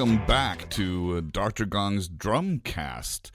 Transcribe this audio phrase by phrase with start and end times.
[0.00, 1.64] Welcome back to uh, Dr.
[1.66, 3.30] Gong's Drumcast.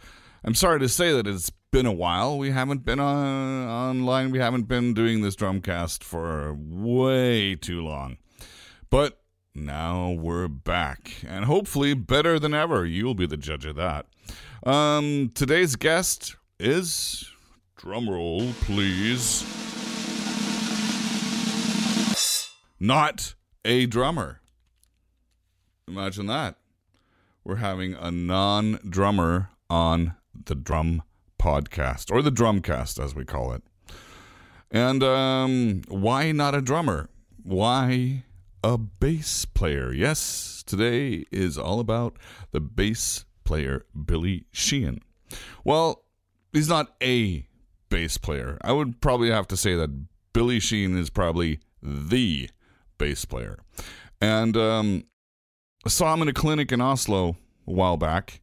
[0.47, 2.37] I'm sorry to say that it's been a while.
[2.37, 4.29] We haven't been on online.
[4.29, 8.17] We haven't been doing this Drumcast for way too long.
[8.91, 9.23] But
[9.55, 12.85] now we're back, and hopefully better than ever.
[12.85, 14.05] You'll be the judge of that.
[14.61, 17.27] Um, today's guest is
[17.75, 19.41] drumroll, please.
[22.79, 23.33] Not
[23.65, 24.41] a drummer.
[25.87, 26.57] Imagine that.
[27.43, 30.13] We're having a non drummer on
[30.45, 31.03] the drum
[31.39, 33.63] podcast, or the drumcast as we call it.
[34.71, 37.09] And um, why not a drummer?
[37.43, 38.23] Why
[38.63, 39.93] a bass player?
[39.93, 42.17] Yes, today is all about
[42.51, 45.01] the bass player, Billy Sheehan.
[45.63, 46.03] Well,
[46.51, 47.47] he's not a
[47.89, 48.57] bass player.
[48.61, 52.49] I would probably have to say that Billy Sheehan is probably the
[52.97, 53.59] bass player.
[54.19, 55.03] And um,
[55.85, 58.41] I saw him in a clinic in Oslo a while back,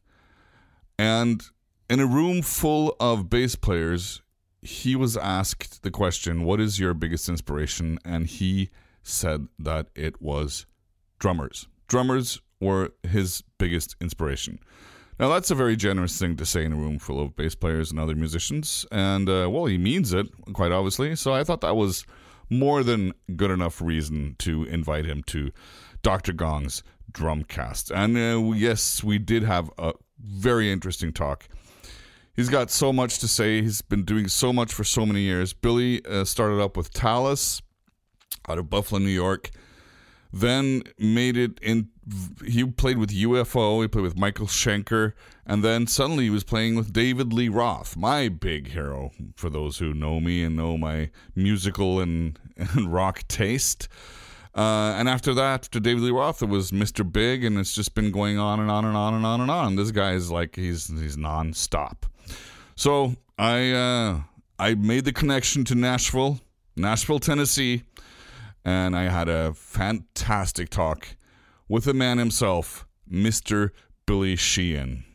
[0.97, 1.43] and
[1.89, 4.21] in a room full of bass players,
[4.61, 7.99] he was asked the question, What is your biggest inspiration?
[8.05, 8.69] And he
[9.03, 10.65] said that it was
[11.19, 11.67] drummers.
[11.87, 14.59] Drummers were his biggest inspiration.
[15.19, 17.91] Now, that's a very generous thing to say in a room full of bass players
[17.91, 18.85] and other musicians.
[18.91, 21.15] And, uh, well, he means it, quite obviously.
[21.15, 22.05] So I thought that was
[22.49, 25.51] more than good enough reason to invite him to
[26.01, 26.33] Dr.
[26.33, 27.91] Gong's Drumcast.
[27.95, 31.47] And uh, yes, we did have a very interesting talk.
[32.35, 33.61] He's got so much to say.
[33.61, 35.53] He's been doing so much for so many years.
[35.53, 37.61] Billy uh, started up with Talas
[38.49, 39.51] out of Buffalo, New York.
[40.31, 41.89] Then made it in.
[42.43, 43.83] He played with UFO.
[43.83, 45.13] He played with Michael Schenker,
[45.45, 49.11] and then suddenly he was playing with David Lee Roth, my big hero.
[49.35, 53.87] For those who know me and know my musical and, and rock taste.
[54.55, 57.09] Uh, and after that, after David Lee Roth, it was Mr.
[57.09, 59.75] Big, and it's just been going on and on and on and on and on.
[59.75, 62.05] This guy is like he's he's nonstop.
[62.75, 64.21] So I uh,
[64.59, 66.39] I made the connection to Nashville,
[66.75, 67.83] Nashville, Tennessee,
[68.65, 71.15] and I had a fantastic talk
[71.67, 73.71] with the man himself, Mr.
[74.05, 75.05] Billy Sheehan.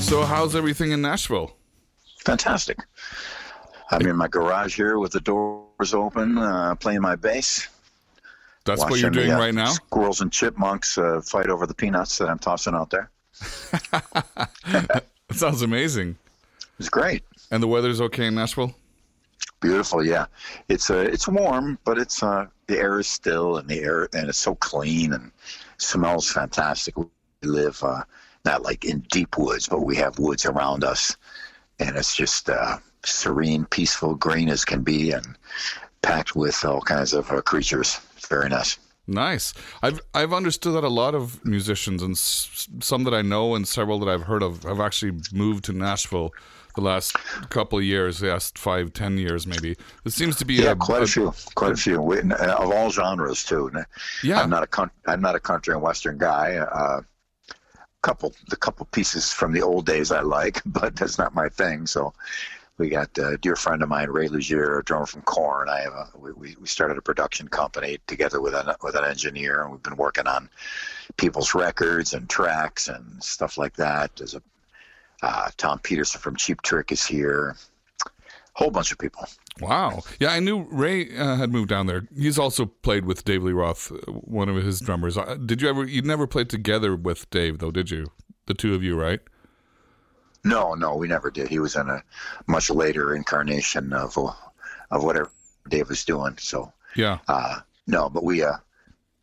[0.00, 1.56] So, how's everything in Nashville?
[2.24, 2.78] Fantastic.
[3.90, 7.68] I'm in my garage here with the doors open, uh, playing my bass.
[8.66, 9.70] That's what you're watching the, doing uh, right now?
[9.70, 13.10] Squirrels and chipmunks uh, fight over the peanuts that I'm tossing out there.
[15.28, 16.16] That sounds amazing.
[16.78, 18.74] It's great, And the weather's okay in Nashville?
[19.60, 20.04] beautiful.
[20.04, 20.26] Yeah,
[20.68, 24.28] it's uh, it's warm, but it's uh, the air is still, and the air and
[24.28, 25.32] it's so clean and
[25.78, 26.96] smells fantastic.
[26.96, 27.06] We
[27.42, 28.02] live uh,
[28.44, 31.16] not like in deep woods, but we have woods around us,
[31.78, 35.26] and it's just uh, serene, peaceful, green as can be, and
[36.02, 38.00] packed with all kinds of uh, creatures.
[38.28, 38.78] Very nice.
[39.08, 39.54] Nice.
[39.82, 43.66] I've I've understood that a lot of musicians and s- some that I know and
[43.66, 46.32] several that I've heard of have actually moved to Nashville
[46.74, 47.14] the last
[47.48, 49.76] couple of years, the last five, ten years maybe.
[50.04, 52.70] It seems to be Yeah, a, quite a, a- few, quite a few, We- of
[52.72, 53.70] all genres too.
[54.24, 54.40] Yeah.
[54.42, 56.56] I'm not a coun- I'm not a country and western guy.
[56.56, 57.02] Uh,
[58.02, 61.86] couple the couple pieces from the old days I like, but that's not my thing.
[61.86, 62.12] So
[62.78, 65.68] we got a dear friend of mine, Ray Luzier, a drummer from Korn.
[65.68, 69.62] I have a, we, we started a production company together with an with an engineer,
[69.62, 70.50] and we've been working on
[71.16, 74.14] people's records and tracks and stuff like that.
[74.16, 74.42] There's a
[75.22, 77.56] uh, Tom Petersson from Cheap Trick is here.
[78.52, 79.26] Whole bunch of people.
[79.60, 80.00] Wow.
[80.18, 82.06] Yeah, I knew Ray uh, had moved down there.
[82.16, 85.16] He's also played with Dave Lee Roth, one of his drummers.
[85.16, 85.84] Uh, Did you ever?
[85.84, 88.06] You never played together with Dave, though, did you?
[88.46, 89.20] The two of you, right?
[90.46, 91.48] No, no, we never did.
[91.48, 92.02] He was in a
[92.46, 94.16] much later incarnation of
[94.90, 95.30] of whatever
[95.68, 96.36] Dave was doing.
[96.38, 97.18] So Yeah.
[97.28, 98.56] uh, no, but we uh,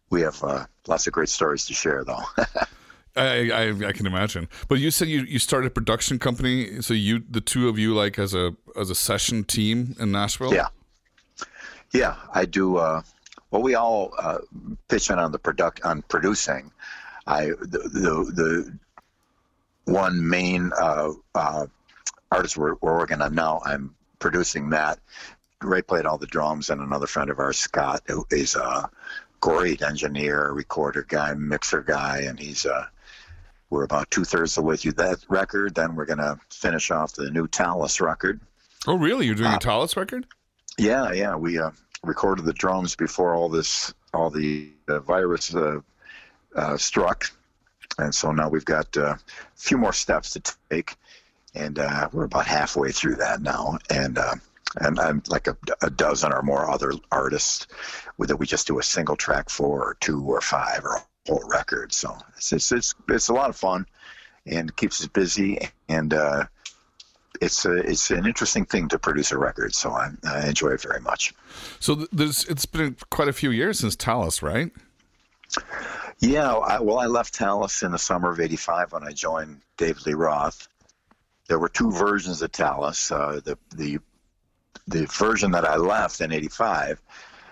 [0.10, 2.24] we have uh, lots of great stories to share, though.
[3.16, 4.50] I, I I can imagine.
[4.68, 7.94] But you said you, you started a production company, so you the two of you
[7.94, 10.54] like as a as a session team in Nashville.
[10.54, 10.68] yeah,
[11.94, 12.78] yeah, I do.
[12.78, 13.02] Uh,
[13.52, 14.40] well, we all uh,
[14.90, 16.72] pitch in on the product on producing.
[17.28, 18.78] I the the, the
[19.86, 21.66] one main uh, uh,
[22.32, 23.62] artist we're, we're working on now.
[23.66, 25.00] I'm producing that.
[25.62, 28.90] Ray played all the drums, and another friend of ours, Scott, who is a
[29.40, 32.86] great engineer, recorder guy, mixer guy, and he's uh,
[33.70, 35.76] we're about two thirds of the way through that record.
[35.76, 38.40] Then we're going to finish off the new Talas record.
[38.86, 39.26] Oh, really?
[39.26, 40.28] You're doing a Talas record?
[40.78, 41.36] Yeah, yeah.
[41.36, 41.72] We uh,
[42.04, 45.80] recorded the drums before all this, all the uh, virus uh,
[46.56, 47.26] uh, struck,
[47.98, 49.20] and so now we've got uh, a
[49.56, 50.96] few more steps to take,
[51.56, 53.78] and uh, we're about halfway through that now.
[53.90, 54.36] And uh,
[54.82, 57.68] and I'm like a, a dozen or more other artists
[58.20, 61.44] that we just do a single track for, or two, or five, or a whole
[61.48, 61.94] record.
[61.94, 63.86] So it's it's it's, it's a lot of fun,
[64.46, 66.46] and keeps us busy, and uh,
[67.42, 69.76] it's a, it's an interesting thing to produce a record.
[69.76, 71.34] So I, I enjoy it very much.
[71.80, 74.72] So there's it's been quite a few years since Talas, right?
[76.24, 80.06] Yeah, I, well, I left Talas in the summer of '85 when I joined David
[80.06, 80.70] Lee Roth.
[81.50, 83.12] There were two versions of Talas.
[83.12, 84.00] Uh, the the
[84.88, 87.02] the version that I left in '85,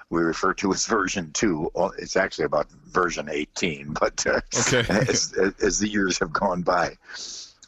[0.10, 1.70] we refer to as version two.
[1.98, 4.86] It's actually about version 18, but uh, Okay.
[4.90, 6.98] as, as the years have gone by,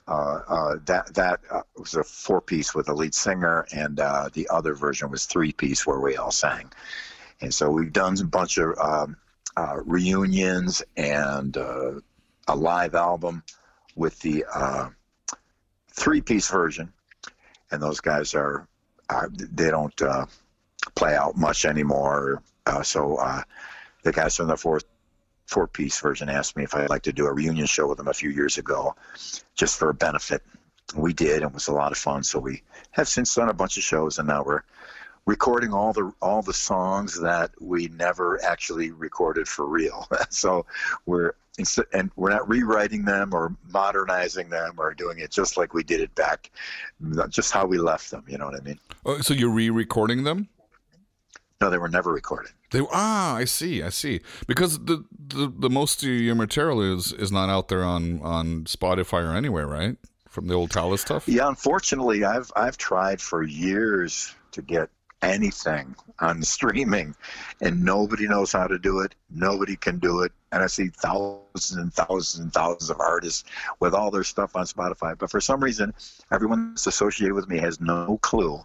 [0.07, 4.29] uh, uh, that that uh, was a four piece with a lead singer, and uh,
[4.31, 6.71] the other version was three piece where we all sang.
[7.41, 9.17] And so we've done a bunch of um,
[9.55, 11.91] uh, reunions and uh,
[12.47, 13.43] a live album
[13.95, 14.89] with the uh,
[15.89, 16.91] three piece version.
[17.71, 18.67] And those guys are,
[19.09, 20.25] are they don't uh,
[20.95, 22.41] play out much anymore.
[22.65, 23.41] Uh, so uh,
[24.03, 24.85] the guys from the fourth
[25.45, 28.07] four piece version asked me if I'd like to do a reunion show with them
[28.07, 28.95] a few years ago,
[29.55, 30.41] just for a benefit.
[30.95, 32.23] We did, and it was a lot of fun.
[32.23, 34.63] So we have since done a bunch of shows, and now we're
[35.25, 40.07] recording all the all the songs that we never actually recorded for real.
[40.29, 40.65] so
[41.05, 41.33] we're
[41.93, 46.01] and we're not rewriting them or modernizing them or doing it just like we did
[46.01, 46.49] it back,
[47.29, 48.23] just how we left them.
[48.27, 48.79] You know what I mean?
[49.05, 50.49] Oh, so you're re-recording them?
[51.61, 52.51] No, they were never recorded.
[52.71, 54.21] They ah, I see, I see.
[54.47, 58.63] Because the, the the most of your material is is not out there on on
[58.63, 59.95] Spotify or anywhere, right?
[60.27, 61.27] From the old Talas stuff.
[61.27, 64.89] Yeah, unfortunately, I've I've tried for years to get
[65.23, 67.15] anything on streaming,
[67.61, 69.15] and nobody knows how to do it.
[69.31, 73.43] Nobody can do it, and I see thousands and thousands and thousands of artists
[73.79, 75.17] with all their stuff on Spotify.
[75.17, 75.93] But for some reason,
[76.31, 78.63] everyone that's associated with me has no clue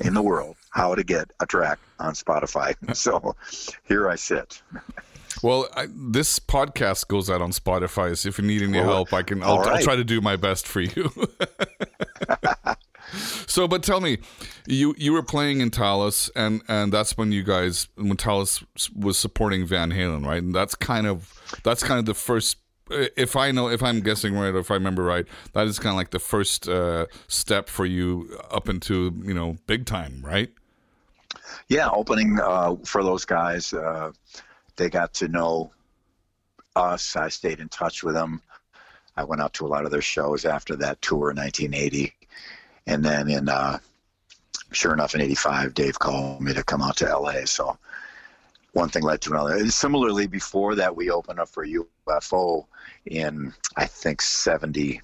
[0.00, 2.74] in the world how to get a track on Spotify.
[2.94, 3.34] So
[3.86, 4.62] here I sit.
[5.42, 9.12] Well, I, this podcast goes out on Spotify, so if you need any Well, help,
[9.12, 9.42] I can.
[9.42, 11.10] I'll, all I'll try to do my best for you.
[13.12, 14.18] so, but tell me,
[14.66, 18.64] you you were playing in Talas, and and that's when you guys when Talas
[18.94, 20.42] was supporting Van Halen, right?
[20.42, 22.56] And that's kind of that's kind of the first.
[22.90, 25.24] If I know, if I'm guessing right, or if I remember right,
[25.54, 29.56] that is kind of like the first uh, step for you up into you know
[29.66, 30.50] big time, right?
[31.68, 33.72] yeah, opening uh, for those guys.
[33.72, 34.12] Uh,
[34.76, 35.70] they got to know
[36.76, 37.16] us.
[37.16, 38.42] I stayed in touch with them.
[39.16, 42.12] I went out to a lot of their shows after that tour in 1980,
[42.86, 43.78] and then in uh,
[44.72, 47.44] sure enough in '85, Dave called me to come out to LA.
[47.44, 47.78] So
[48.72, 49.56] one thing led to another.
[49.56, 52.66] And similarly, before that, we opened up for UFO
[53.06, 55.00] in I think 70,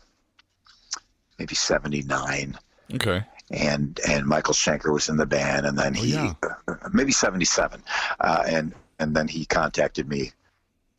[1.39, 2.59] maybe 79
[2.95, 3.23] Okay.
[3.51, 6.35] and and Michael Schenker was in the band, and then he yeah.
[6.43, 7.83] uh, maybe seventy seven,
[8.19, 10.33] uh, and and then he contacted me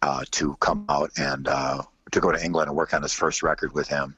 [0.01, 1.81] uh, to come out and uh,
[2.12, 4.16] to go to England and work on his first record with him.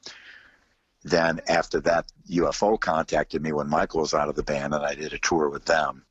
[1.03, 4.95] Then after that, UFO contacted me when Michael was out of the band, and I
[4.95, 6.03] did a tour with them.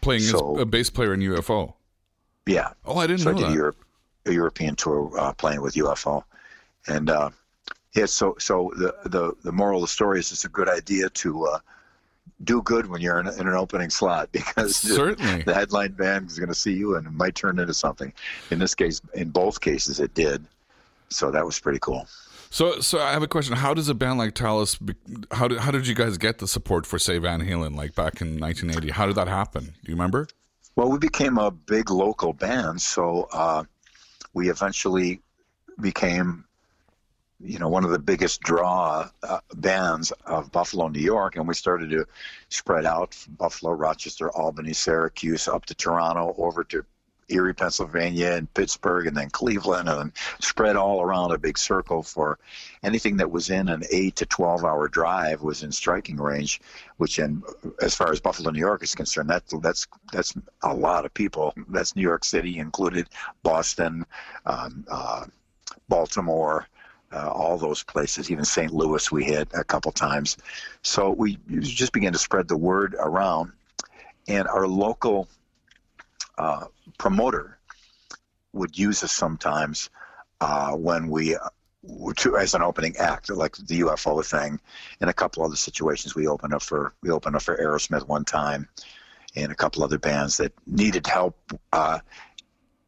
[0.00, 1.74] Playing So- as a bass player in UFO.
[2.46, 3.50] Yeah, Oh, I didn't so I did that.
[3.52, 3.76] a, Europe,
[4.26, 6.24] a European tour uh, playing with UFO,
[6.88, 7.30] and uh,
[7.94, 8.06] yeah.
[8.06, 11.46] So so the, the the moral of the story is it's a good idea to
[11.46, 11.58] uh,
[12.42, 15.42] do good when you're in, in an opening slot because Certainly.
[15.42, 18.12] the headline band is going to see you and it might turn into something.
[18.50, 20.44] In this case, in both cases, it did.
[21.10, 22.08] So that was pretty cool.
[22.50, 23.54] So, so I have a question.
[23.56, 24.76] How does a band like Talas?
[25.30, 28.20] How did how did you guys get the support for say Van Halen like back
[28.20, 28.90] in 1980?
[28.90, 29.64] How did that happen?
[29.64, 30.26] Do you remember?
[30.74, 33.64] Well, we became a big local band, so uh,
[34.34, 35.20] we eventually
[35.80, 36.44] became,
[37.38, 41.54] you know, one of the biggest draw uh, bands of Buffalo, New York, and we
[41.54, 42.04] started to
[42.48, 46.84] spread out from Buffalo, Rochester, Albany, Syracuse, up to Toronto, over to
[47.30, 52.38] Erie, Pennsylvania, and Pittsburgh, and then Cleveland, and spread all around a big circle for
[52.82, 56.60] anything that was in an eight to twelve hour drive was in striking range.
[56.96, 57.42] Which, in
[57.80, 61.54] as far as Buffalo, New York is concerned, that that's that's a lot of people.
[61.68, 63.08] That's New York City included,
[63.42, 64.04] Boston,
[64.46, 65.24] um, uh,
[65.88, 66.66] Baltimore.
[67.12, 68.72] Uh, all those places, even St.
[68.72, 70.36] Louis, we hit a couple times.
[70.82, 73.50] So we just began to spread the word around,
[74.28, 75.26] and our local
[76.40, 76.64] uh,
[76.98, 77.58] promoter
[78.54, 79.90] would use us sometimes
[80.40, 81.36] uh, when we
[82.16, 84.58] to as an opening act, like the UFO thing,
[85.00, 86.14] and a couple other situations.
[86.14, 88.68] We opened up for we opened up for Aerosmith one time,
[89.36, 91.36] and a couple other bands that needed help
[91.74, 91.98] uh,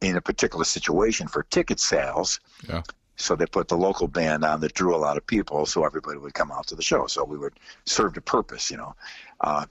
[0.01, 2.39] in a particular situation for ticket sales.
[2.67, 2.81] Yeah.
[3.17, 6.17] So they put the local band on that drew a lot of people, so everybody
[6.17, 7.05] would come out to the show.
[7.05, 7.53] So we would
[7.85, 8.95] served a purpose, you know.
[9.41, 9.65] Uh,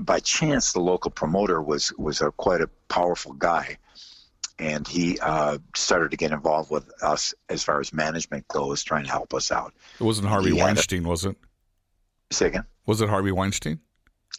[0.00, 3.76] by chance, the local promoter was was a quite a powerful guy,
[4.58, 9.04] and he uh, started to get involved with us as far as management goes, trying
[9.04, 9.74] to help us out.
[10.00, 11.36] It wasn't Harvey He had a- Weinstein, was it?
[12.30, 12.64] Say again.
[12.86, 13.80] Was it Harvey Weinstein?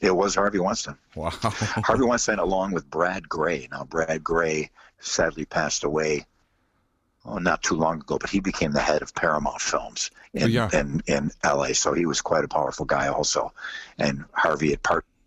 [0.01, 0.97] It was Harvey Weinstein.
[1.15, 1.29] Wow.
[1.31, 3.67] Harvey Weinstein, along with Brad Grey.
[3.71, 6.25] Now, Brad Grey sadly passed away
[7.25, 10.47] oh, not too long ago, but he became the head of Paramount Films in, Oh,
[10.47, 10.69] yeah.
[10.73, 11.67] in, in LA.
[11.73, 13.53] So he was quite a powerful guy, also.
[13.99, 14.81] And Harvey had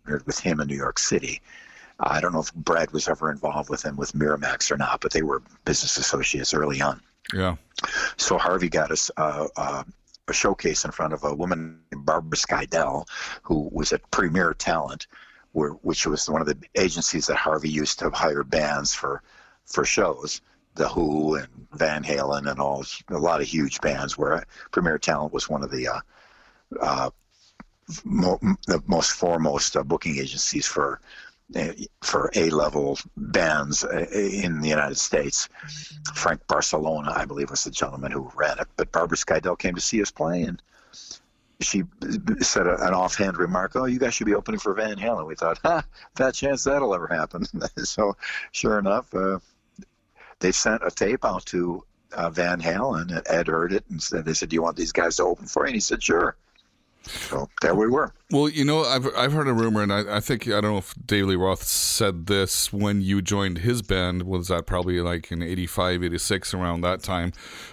[0.07, 1.41] partnered with him in New York City.
[1.99, 5.11] I don't know if Brad was ever involved with him with Miramax or not, but
[5.11, 7.01] they were business associates early on.
[7.33, 7.55] yeah.
[8.15, 9.83] So Harvey got us uh, uh,
[10.27, 13.05] a showcase in front of a woman named Barbara Skydell,
[13.41, 15.07] who was at Premier Talent,
[15.51, 19.21] where, which was one of the agencies that Harvey used to hire bands for
[19.65, 20.41] for shows.
[20.75, 24.17] The Who and Van Halen and all a lot of huge bands.
[24.17, 25.99] Where Premier Talent was one of the uh,
[26.79, 27.09] uh,
[28.03, 30.99] mo- the most foremost uh, booking agencies for
[31.55, 35.47] uh, for A level bands uh, in the United States.
[36.13, 38.67] Frank Barsalona, I believe, was the gentleman who ran it.
[38.75, 40.61] But Barbara Skydell came to see us play, and
[41.61, 41.83] she
[42.41, 45.35] said a, an offhand remark, "Oh, you guys should be opening for Van Halen." We
[45.35, 45.83] thought, "Ha,
[46.15, 47.45] fat chance that'll ever happen."
[47.77, 48.17] so,
[48.51, 49.39] sure enough, uh,
[50.39, 54.25] they sent a tape out to uh, Van Halen, and Ed heard it, and said,
[54.25, 56.35] "They said, do you want these guys to open for you?" And he said, "Sure."
[57.07, 58.13] So there we were.
[58.31, 60.77] Well, you know, I've I've heard a rumor, and I, I think I don't know
[60.77, 64.23] if Dave Lee Roth said this when you joined his band.
[64.23, 67.31] Was that probably like in 85, 86, around that time?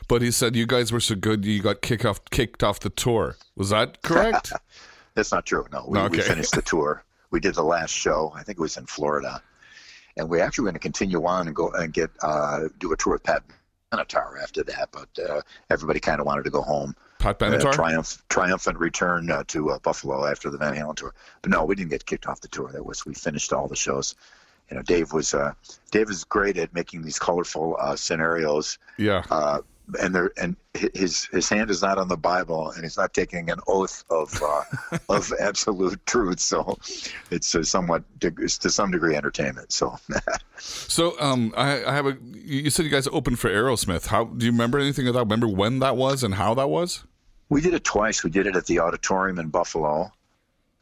[0.09, 2.91] But he said you guys were so good, you got kicked off kicked off the
[2.91, 3.37] tour.
[3.57, 4.53] Was that correct?
[5.15, 5.67] That's not true.
[5.73, 7.05] No, we, we finished the tour.
[7.31, 8.33] We did the last show.
[8.35, 9.43] I think it was in Florida,
[10.17, 12.97] and we actually were going to continue on and go and get uh, do a
[12.97, 13.43] tour with Pat
[13.93, 14.91] Benatar after that.
[14.93, 16.95] But uh, everybody kind of wanted to go home.
[17.25, 17.73] Pat Uh, Benatar.
[17.73, 21.15] triumph, triumphant return uh, to uh, Buffalo after the Van Halen tour.
[21.43, 22.71] But no, we didn't get kicked off the tour.
[22.73, 24.15] That was we finished all the shows.
[24.71, 25.53] You know, Dave was uh,
[25.91, 29.23] Dave is great at making these colorful uh, scenarios yeah.
[29.31, 29.61] uh,
[30.01, 30.57] and there and
[30.95, 34.43] his his hand is not on the Bible, and he's not taking an oath of
[34.43, 34.63] uh,
[35.09, 36.41] of absolute truth.
[36.41, 36.79] So
[37.31, 39.73] it's uh, somewhat it's to some degree entertainment.
[39.73, 39.97] So
[40.57, 42.17] So, um, I, I have a.
[42.33, 44.07] You said you guys opened for Aerosmith.
[44.07, 45.21] How do you remember anything of that?
[45.21, 47.05] Remember when that was and how that was?
[47.49, 48.25] We did it twice.
[48.25, 50.11] We did it at the auditorium in Buffalo.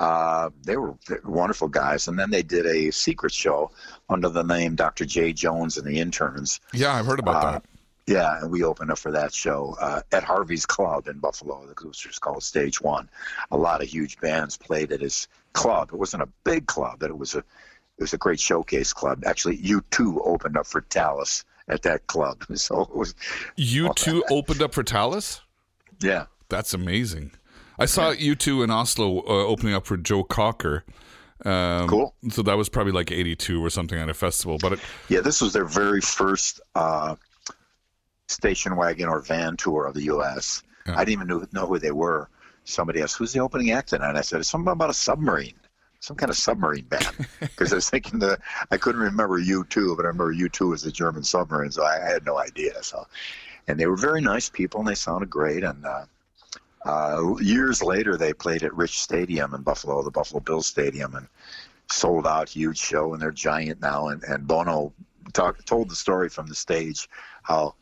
[0.00, 3.70] Uh, they were they were wonderful guys, and then they did a secret show
[4.08, 5.04] under the name Dr.
[5.04, 5.32] J.
[5.32, 6.60] Jones and the Interns.
[6.72, 7.64] Yeah, I've heard about Uh, that.
[8.08, 11.64] Yeah, and we opened up for that show uh, at Harvey's Club in Buffalo.
[11.66, 13.08] The was just called Stage One.
[13.52, 15.90] A lot of huge bands played at his club.
[15.92, 19.22] It wasn't a big club, but it was a it was a great showcase club.
[19.24, 22.42] Actually, U two opened up for Talas at that club.
[22.56, 23.14] So it was
[23.56, 25.40] U2 opened up for Talas.
[26.00, 26.26] yeah.
[26.52, 27.32] That's amazing.
[27.78, 30.84] I saw U2 in Oslo uh, opening up for Joe Cocker.
[31.46, 32.14] Um, Cool.
[32.30, 34.58] So that was probably like '82 or something at a festival.
[34.60, 37.16] But it, Yeah, this was their very first uh,
[38.28, 40.62] station wagon or van tour of the U.S.
[40.86, 40.94] Yeah.
[40.94, 42.28] I didn't even know, know who they were.
[42.64, 45.58] Somebody asked, "Who's the opening act tonight?" And I said, "It's something about a submarine,
[46.00, 48.38] some kind of submarine band." Because I was thinking that
[48.70, 51.82] I couldn't remember U two, but I remember U two was the German submarine, so
[51.82, 52.80] I, I had no idea.
[52.82, 53.06] So,
[53.66, 55.64] and they were very nice people, and they sounded great.
[55.64, 56.04] And uh,
[56.84, 61.28] uh, years later, they played at Rich Stadium in Buffalo, the Buffalo Bills Stadium, and
[61.90, 64.08] sold out, huge show, and they're giant now.
[64.08, 64.92] And, and Bono
[65.32, 67.08] talk, told the story from the stage
[67.42, 67.74] how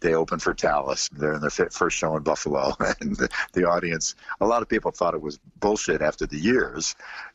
[0.00, 1.10] they opened for Talas.
[1.10, 4.14] They're in their fi- first show in Buffalo, and the, the audience.
[4.40, 6.94] A lot of people thought it was bullshit after the years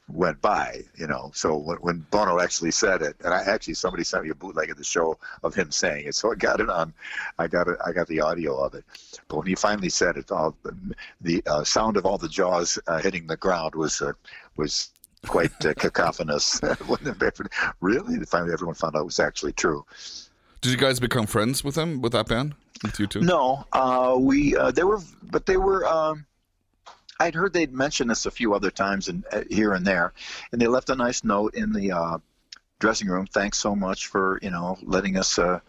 [0.09, 1.31] went by, you know.
[1.33, 4.69] So when, when Bono actually said it, and I actually somebody sent me a bootleg
[4.69, 6.93] of the show of him saying it, so I got it on.
[7.39, 7.77] I got it.
[7.85, 8.83] I got the audio of it.
[9.27, 10.75] But when he finally said it, all the,
[11.21, 14.13] the uh, sound of all the jaws uh, hitting the ground was uh,
[14.57, 14.89] was
[15.25, 16.59] quite uh, cacophonous.
[17.81, 19.85] Really, finally everyone found out it was actually true.
[20.61, 22.55] did you guys become friends with them with that band?
[22.81, 23.21] With U2?
[23.21, 25.85] No, uh, we uh, they were, but they were.
[25.85, 26.25] Um,
[27.19, 30.13] I'd heard they'd mentioned this a few other times and uh, here and there,
[30.51, 32.17] and they left a nice note in the uh,
[32.79, 33.27] dressing room.
[33.27, 35.59] Thanks so much for you know letting us uh,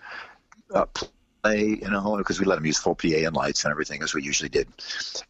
[0.72, 1.78] uh, play.
[1.80, 4.22] You know because we let them use full PA and lights and everything as we
[4.22, 4.68] usually did,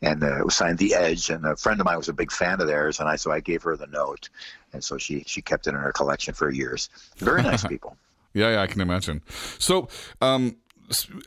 [0.01, 1.31] and uh, it was signed The Edge.
[1.31, 3.41] And a friend of mine was a big fan of theirs, and I so I
[3.41, 4.29] gave her the note,
[4.73, 6.89] and so she she kept it in her collection for years.
[7.17, 7.97] Very nice people.
[8.33, 9.23] Yeah, yeah, I can imagine.
[9.61, 9.89] So,
[10.21, 10.57] um,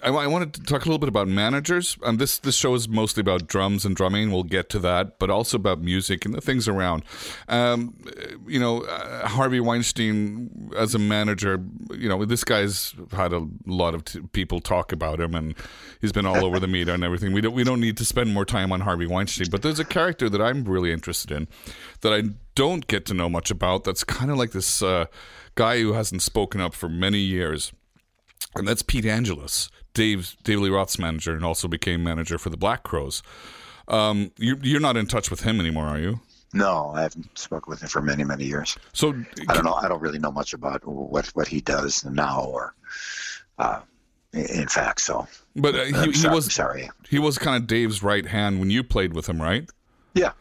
[0.03, 1.97] I, I wanted to talk a little bit about managers.
[2.03, 4.31] And this this show is mostly about drums and drumming.
[4.31, 7.03] We'll get to that, but also about music and the things around.
[7.47, 7.95] Um,
[8.47, 11.63] you know, uh, Harvey Weinstein as a manager.
[11.91, 15.55] You know, this guy's had a lot of t- people talk about him, and
[16.01, 17.33] he's been all over the media and everything.
[17.33, 19.85] We don't we don't need to spend more time on Harvey Weinstein, but there's a
[19.85, 21.47] character that I'm really interested in
[22.01, 22.23] that I
[22.55, 23.83] don't get to know much about.
[23.83, 25.05] That's kind of like this uh,
[25.55, 27.71] guy who hasn't spoken up for many years
[28.55, 32.57] and that's Pete Angelus, Dave Dave Lee Roth's manager, and also became manager for the
[32.57, 33.21] Black Crowes.
[33.87, 36.19] Um, you, you're not in touch with him anymore, are you?
[36.53, 38.77] No, I haven't spoken with him for many, many years.
[38.93, 39.13] So
[39.47, 39.73] I don't know.
[39.73, 42.73] I don't really know much about what what he does now, or
[43.59, 43.81] uh,
[44.33, 45.01] in fact.
[45.01, 46.89] So, but uh, he, he sorry, was sorry.
[47.09, 49.69] he was kind of Dave's right hand when you played with him, right?
[50.13, 50.31] Yeah.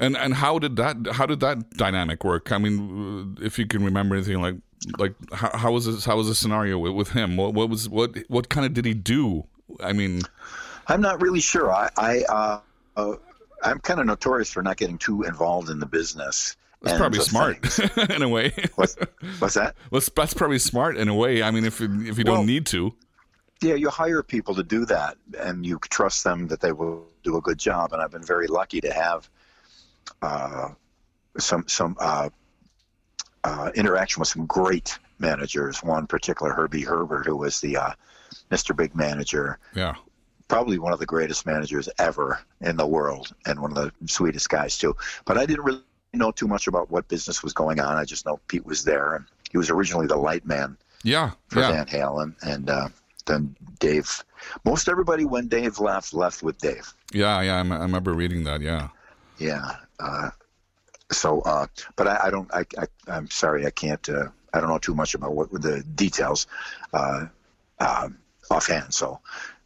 [0.00, 2.50] And and how did that how did that dynamic work?
[2.50, 4.56] I mean, uh, if you can remember anything like
[4.98, 7.36] like how, how was this how was the scenario with, with him?
[7.36, 9.44] What what was what what kind of did he do?
[9.82, 10.22] I mean,
[10.88, 11.70] I'm not really sure.
[11.70, 12.60] I, I uh,
[12.96, 13.16] uh,
[13.62, 16.56] I'm kind of notorious for not getting too involved in the business.
[16.80, 17.78] that's probably smart
[18.10, 18.54] in a way.
[18.76, 18.96] What's,
[19.38, 19.76] what's that?
[19.90, 21.42] Well, that's probably smart in a way.
[21.42, 22.94] I mean, if if you don't need to,
[23.60, 27.36] Yeah, you hire people to do that, and you trust them that they will do
[27.36, 27.92] a good job.
[27.92, 29.28] And I've been very lucky to have
[30.22, 30.68] uh,
[31.38, 32.28] some some uh,
[33.44, 35.82] uh, interaction with some great managers.
[35.82, 37.92] One particular, Herbie Herbert, who was the uh,
[38.50, 38.76] Mr.
[38.76, 39.94] Big manager, yeah.
[40.48, 44.48] probably one of the greatest managers ever in the world, and one of the sweetest
[44.48, 44.94] guys too.
[45.24, 47.96] But I didn't really know too much about what business was going on.
[47.96, 51.60] I just know Pete was there, and he was originally the light man Yeah, for
[51.60, 52.88] yeah, Van Halen, and uh,
[53.26, 54.24] then Dave.
[54.64, 56.92] Most everybody, when Dave left, left with Dave.
[57.12, 57.56] yeah, yeah.
[57.56, 58.60] I, m- I remember reading that.
[58.60, 58.88] Yeah,
[59.38, 59.76] Yeah.
[60.00, 60.30] Uh,
[61.12, 61.66] so, uh,
[61.96, 62.52] but I, I don't.
[62.54, 64.08] I, I, I'm sorry, I can't.
[64.08, 66.46] Uh, I don't know too much about what the details
[66.92, 67.26] uh,
[67.78, 68.18] um
[68.50, 68.94] offhand.
[68.94, 69.20] So,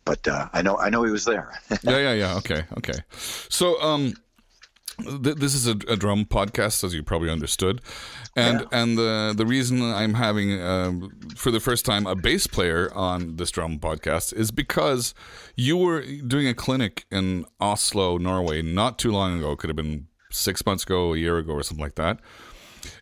[0.05, 0.77] but uh, I know.
[0.79, 1.53] I know he was there.
[1.83, 2.37] yeah, yeah, yeah.
[2.37, 2.99] Okay, okay.
[3.49, 4.15] So, um,
[4.99, 7.81] th- this is a, a drum podcast, as you probably understood,
[8.37, 8.67] and Yeah.
[8.73, 13.37] and the the reason I'm having um, for the first time a bass player on
[13.37, 15.15] this drum podcast is because
[15.57, 19.57] you were doing a clinic in Oslo, Norway, not too long ago.
[19.57, 22.19] Could have been six months ago, a year ago, or something like that.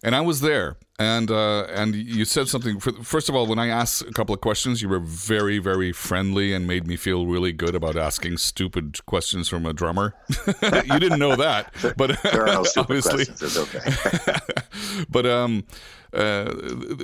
[0.03, 2.79] And I was there, and uh, and you said something.
[2.79, 5.93] For, first of all, when I asked a couple of questions, you were very, very
[5.93, 10.15] friendly and made me feel really good about asking stupid questions from a drummer.
[10.63, 14.37] you didn't know that, but no obviously, okay.
[15.09, 15.65] but um,
[16.13, 16.53] uh,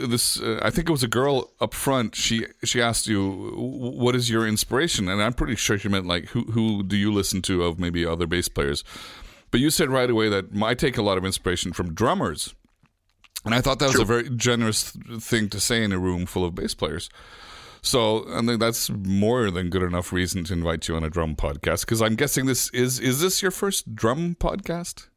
[0.08, 2.14] this uh, I think it was a girl up front.
[2.14, 6.26] She she asked you, "What is your inspiration?" And I'm pretty sure she meant like,
[6.26, 8.84] "Who who do you listen to of maybe other bass players?"
[9.50, 12.54] But you said right away that I take a lot of inspiration from drummers.
[13.44, 16.44] And I thought that was a very generous thing to say in a room full
[16.44, 17.08] of bass players.
[17.82, 21.36] So I think that's more than good enough reason to invite you on a drum
[21.36, 21.80] podcast.
[21.80, 25.08] Because I'm guessing this is is this your first drum podcast?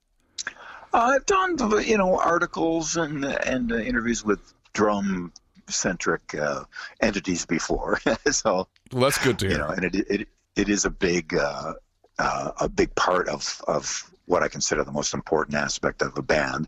[0.94, 5.34] I've done you know articles and and uh, interviews with drum
[5.70, 6.64] centric uh,
[7.02, 8.00] entities before.
[8.32, 9.58] so Well, that's good to hear.
[9.58, 11.74] you know, and it it it is a big uh,
[12.20, 16.22] uh, a big part of of what I consider the most important aspect of a
[16.22, 16.68] band.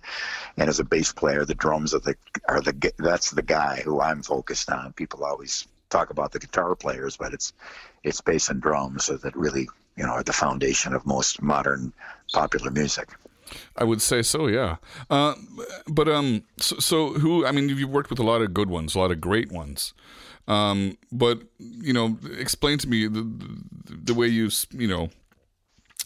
[0.58, 2.16] And as a bass player, the drums are the
[2.48, 4.94] are the that's the guy who I'm focused on.
[4.94, 7.54] People always talk about the guitar players, but it's
[8.04, 11.94] it's bass and drums that really you know are the foundation of most modern
[12.34, 13.10] popular music.
[13.78, 14.78] I would say so, yeah.
[15.10, 15.36] Uh,
[15.88, 17.46] but um, so, so who?
[17.46, 19.94] I mean, you've worked with a lot of good ones, a lot of great ones.
[20.48, 25.10] Um, but you know, explain to me the the, the way you you know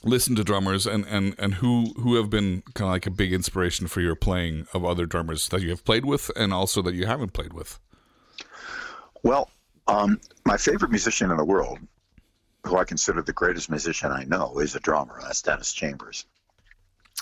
[0.03, 3.33] listen to drummers and and and who who have been kind of like a big
[3.33, 6.93] inspiration for your playing of other drummers that you have played with and also that
[6.93, 7.79] you haven't played with.
[9.23, 9.49] Well,
[9.87, 11.79] um, my favorite musician in the world,
[12.65, 15.19] who I consider the greatest musician I know, is a drummer.
[15.21, 16.25] That's Dennis Chambers.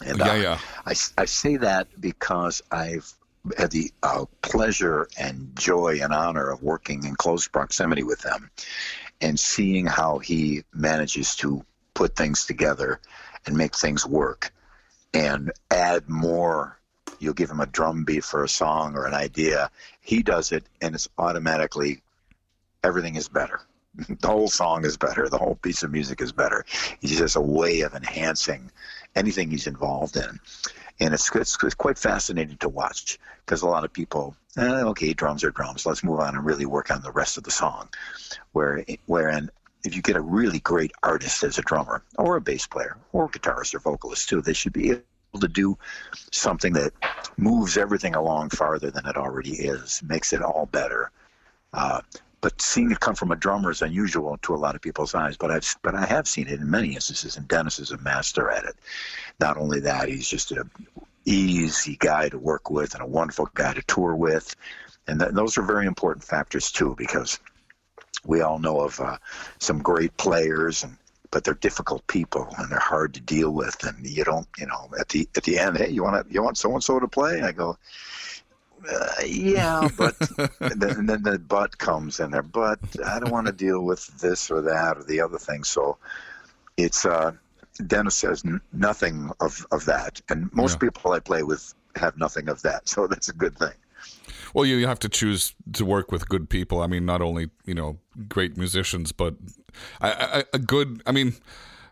[0.05, 0.59] And Yeah, uh, yeah.
[0.85, 3.11] I, I say that because I've
[3.57, 8.49] had the uh, pleasure and joy and honor of working in close proximity with them
[9.21, 11.63] and seeing how he manages to
[11.95, 12.99] put things together
[13.47, 14.53] and make things work
[15.15, 16.77] and add more.
[17.19, 19.71] You'll give him a drum beat for a song or an idea.
[20.01, 22.01] He does it, and it's automatically
[22.84, 23.62] everything is better.
[24.19, 25.29] The whole song is better.
[25.29, 26.65] The whole piece of music is better.
[26.99, 28.69] He just a way of enhancing
[29.15, 30.41] anything he's involved in.
[30.99, 35.13] And it's, it's, it's quite fascinating to watch because a lot of people, eh, okay,
[35.13, 35.86] drums are drums.
[35.86, 37.88] Let's move on and really work on the rest of the song.
[38.51, 39.49] Where, wherein,
[39.86, 43.30] if you get a really great artist as a drummer or a bass player or
[43.30, 45.78] guitarist or vocalist too, they should be able to do
[46.32, 46.91] something that
[47.38, 51.12] moves everything along farther than it already is, makes it all better.
[51.74, 52.02] Uh,
[52.41, 55.36] but seeing it come from a drummer is unusual to a lot of people's eyes.
[55.36, 58.52] But I've but I have seen it in many instances, and Dennis is a master
[58.52, 58.76] at it.
[59.39, 60.69] Not only that, he's just an
[61.26, 64.56] easy guy to work with and a wonderful guy to tour with,
[65.08, 67.39] and th- those are very important factors too because
[68.25, 69.17] we all know of uh,
[69.59, 70.97] some great players and
[71.31, 74.89] but they're difficult people and they're hard to deal with and you don't you know
[74.99, 77.07] at the at the end hey you want to you want so and so to
[77.07, 77.41] play?
[77.41, 77.77] I go
[78.89, 80.15] uh, yeah but
[80.59, 84.05] then, and then the but comes in there but i don't want to deal with
[84.19, 85.63] this or that or the other thing.
[85.63, 85.97] So
[86.77, 87.31] it's uh
[87.88, 90.21] dennis says n- nothing of of that.
[90.29, 90.89] And most Yeah.
[90.89, 92.88] people i play with have nothing of that.
[92.88, 93.73] So that's a good thing
[94.55, 96.81] Well, you, you have to choose to work with good people.
[96.81, 97.97] I mean, not only you know
[98.29, 99.35] great musicians, but
[99.99, 101.03] I, I, a good.
[101.05, 101.35] I mean,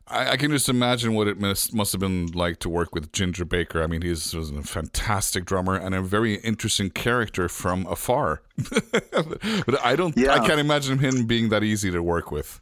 [0.08, 3.12] I, I can just imagine what it must must have been like to work with
[3.12, 3.84] Ginger Baker.
[3.84, 8.42] I mean, he's was a fantastic drummer and a very interesting character from afar.
[9.12, 10.18] but I don't.
[10.18, 12.62] I can't imagine him being that easy to work with.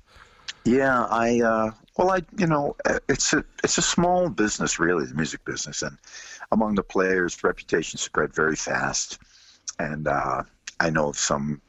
[0.65, 2.75] Yeah, I uh, well, I you know,
[3.07, 5.95] it's a it's a small business, really, the music business, and
[6.51, 9.19] among the players, reputation spread very fast,
[9.81, 10.43] and uh,
[10.79, 11.61] I know some.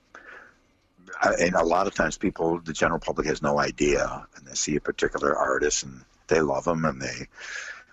[1.22, 4.55] uh, And a lot of times, people, the general public, has no idea, and they
[4.55, 7.27] see a particular artist and they love them, and they,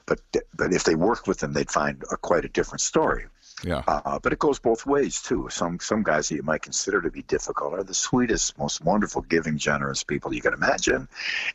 [0.06, 0.20] but
[0.56, 3.26] but if they work with them, they'd find a, quite a different story.
[3.64, 3.84] Yeah.
[3.88, 5.50] Uh, but it goes both ways too.
[5.52, 9.22] Some some guys that you might consider to be difficult are the sweetest, most wonderful,
[9.24, 11.08] giving, generous people you can imagine,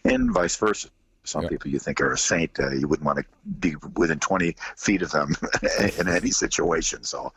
[0.05, 0.89] and vice versa.
[1.25, 1.49] Some Yeah.
[1.49, 3.25] people you think are a saint, uh, you wouldn't want to
[3.61, 5.35] be within 20 feet of them
[5.99, 7.03] in any situation.
[7.03, 7.33] So,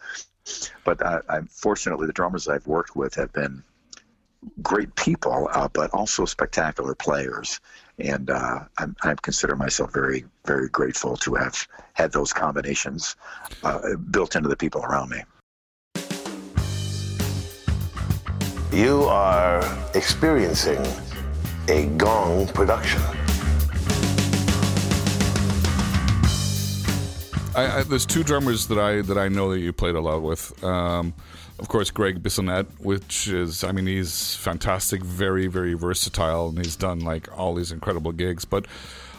[0.83, 3.63] but I, I'm fortunately the drummers I've worked with have been
[4.61, 7.59] great people, uh, but also spectacular players.
[7.99, 13.15] And uh, I'm, I consider myself very, very grateful to have had those combinations
[13.63, 15.23] uh, built into the people around me.
[18.71, 19.63] You are
[19.95, 20.85] experiencing
[21.69, 23.01] a gong production.
[27.57, 30.21] I, I, there's two drummers that I that I know that you played a lot
[30.21, 30.63] with.
[30.63, 31.13] Um,
[31.59, 36.75] of course, Greg Bissonette, which is, I mean, he's fantastic, very, very versatile, and he's
[36.75, 38.45] done like all these incredible gigs.
[38.45, 38.67] But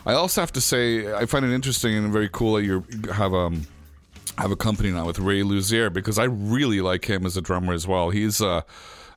[0.07, 3.35] I also have to say, I find it interesting and very cool that you have
[3.35, 3.67] um
[4.39, 7.73] have a company now with Ray Luzier because I really like him as a drummer
[7.75, 8.11] as well.
[8.11, 8.63] He's uh.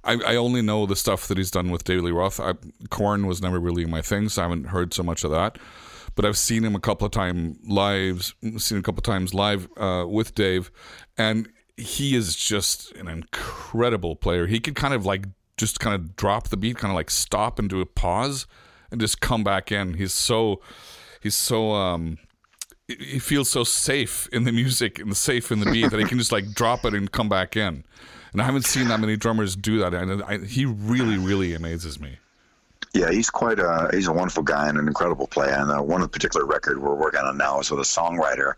[0.03, 2.39] I, I only know the stuff that he's done with David Lee Roth.
[2.39, 2.53] I,
[2.89, 5.59] Korn was never really my thing, so I haven't heard so much of that
[6.15, 9.67] but I've seen him a couple of times live, seen a couple of times live
[9.77, 10.71] uh, with Dave,
[11.17, 14.47] and he is just an incredible player.
[14.47, 15.25] He could kind of like
[15.57, 18.47] just kind of drop the beat, kind of like stop and do a pause,
[18.91, 19.95] and just come back in.
[19.95, 20.61] He's so
[21.21, 22.17] he's so um
[22.87, 26.17] he feels so safe in the music and safe in the beat that he can
[26.17, 27.83] just like drop it and come back in.
[28.33, 31.99] And I haven't seen that many drummers do that, and I, he really, really amazes
[31.99, 32.17] me.
[32.93, 35.53] Yeah, he's quite a he's a wonderful guy and an incredible player.
[35.53, 38.55] And uh, one of the particular record we're working on now is with a songwriter,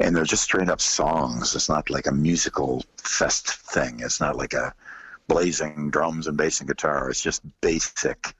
[0.00, 1.54] and they're just straight up songs.
[1.54, 4.00] It's not like a musical fest thing.
[4.00, 4.72] It's not like a
[5.26, 7.10] blazing drums and bass and guitar.
[7.10, 8.34] It's just basic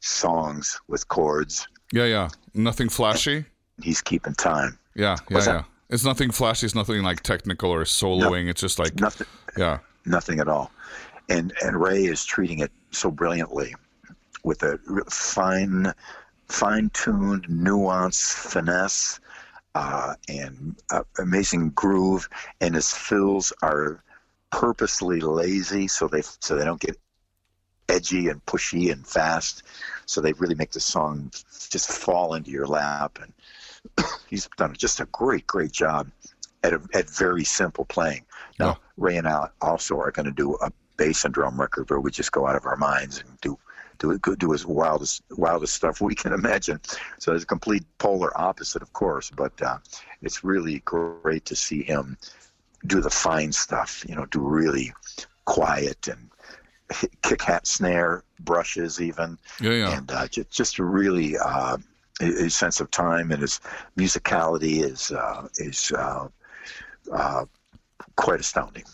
[0.00, 1.68] songs with chords.
[1.92, 3.44] Yeah, yeah, nothing flashy.
[3.82, 4.78] He's keeping time.
[4.96, 5.62] Yeah, yeah, yeah.
[5.90, 6.66] It's nothing flashy.
[6.66, 8.48] It's nothing like technical or soloing.
[8.48, 9.26] It's just like Nothing.
[9.56, 10.72] yeah, nothing at all.
[11.28, 13.74] And and Ray is treating it so brilliantly
[14.44, 14.78] with a
[15.10, 15.92] fine,
[16.48, 19.20] fine-tuned nuance, finesse,
[19.74, 22.28] uh, and uh, amazing groove.
[22.60, 24.02] And his fills are
[24.50, 26.98] purposely lazy, so they so they don't get
[27.88, 29.62] edgy and pushy and fast.
[30.06, 31.30] So they really make the song
[31.70, 33.18] just fall into your lap.
[33.20, 36.10] And he's done just a great, great job
[36.62, 38.24] at, a, at very simple playing.
[38.58, 38.74] Now, Yeah.
[38.96, 42.10] Ray and I also are going to do a bass and drum record where we
[42.10, 43.58] just go out of our minds and do
[44.02, 46.80] do do as wildest wildest stuff we can imagine.
[47.18, 49.78] So it's a complete polar opposite, of course, but uh,
[50.20, 52.16] it's really great to see him
[52.86, 54.04] do the fine stuff.
[54.08, 54.92] You know, do really
[55.44, 56.30] quiet and
[57.22, 59.98] kick hat snare brushes even yeah, yeah.
[59.98, 61.76] and uh, just, just really uh,
[62.20, 63.60] his sense of time and his
[63.96, 66.28] musicality is uh, is uh,
[67.12, 67.44] uh,
[68.16, 68.84] quite astounding.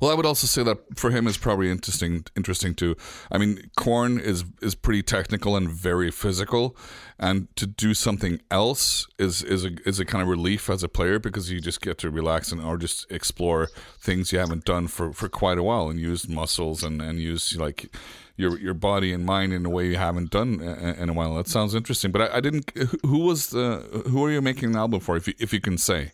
[0.00, 2.24] Well, I would also say that for him is probably interesting.
[2.36, 2.96] Interesting too.
[3.30, 6.76] I mean, Korn is is pretty technical and very physical,
[7.18, 10.88] and to do something else is is a is a kind of relief as a
[10.88, 14.86] player because you just get to relax and or just explore things you haven't done
[14.86, 17.94] for, for quite a while and use muscles and, and use like
[18.36, 21.34] your your body and mind in a way you haven't done in in a while.
[21.34, 22.10] That sounds interesting.
[22.10, 22.70] But I, I didn't.
[23.02, 24.02] Who was the?
[24.10, 25.16] Who are you making an album for?
[25.16, 26.12] If you, if you can say,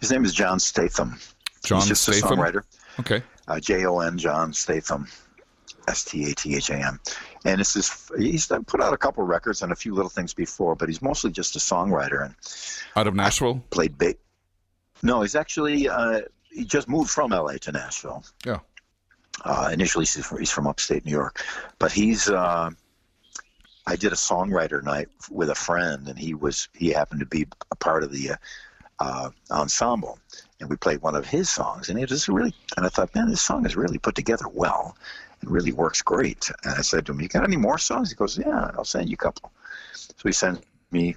[0.00, 1.18] His name is Jon Statham.
[1.68, 2.38] Jon He's just Statham?
[2.38, 2.62] a songwriter.
[3.00, 5.06] okay, Uh, J O N Jon Statham,
[5.86, 6.98] S T A T H A M,
[7.44, 8.10] and it's his.
[8.18, 11.02] He's done- put out a couple records and a few little things before, but he's
[11.02, 12.34] mostly just a songwriter and
[12.96, 13.62] Out of Nashville?
[13.70, 14.16] played big.
[15.02, 17.58] No, he's actually uh, he just moved from L.A.
[17.60, 18.24] to Nashville.
[18.44, 18.60] Yeah.
[19.44, 21.44] Uh, initially, he's from, he's from upstate New York,
[21.78, 22.28] but he's.
[22.28, 22.70] Uh,
[23.86, 27.46] I did a songwriter night with a friend, and he was he happened to be
[27.70, 28.36] a part of the uh,
[28.98, 30.18] uh, ensemble,
[30.60, 32.54] and we played one of his songs, and it was really.
[32.76, 34.96] And I thought, man, this song is really put together well.
[35.42, 36.50] It really works great.
[36.64, 39.08] And I said to him, "You got any more songs?" He goes, "Yeah, I'll send
[39.08, 39.52] you a couple."
[39.94, 41.16] So he sends me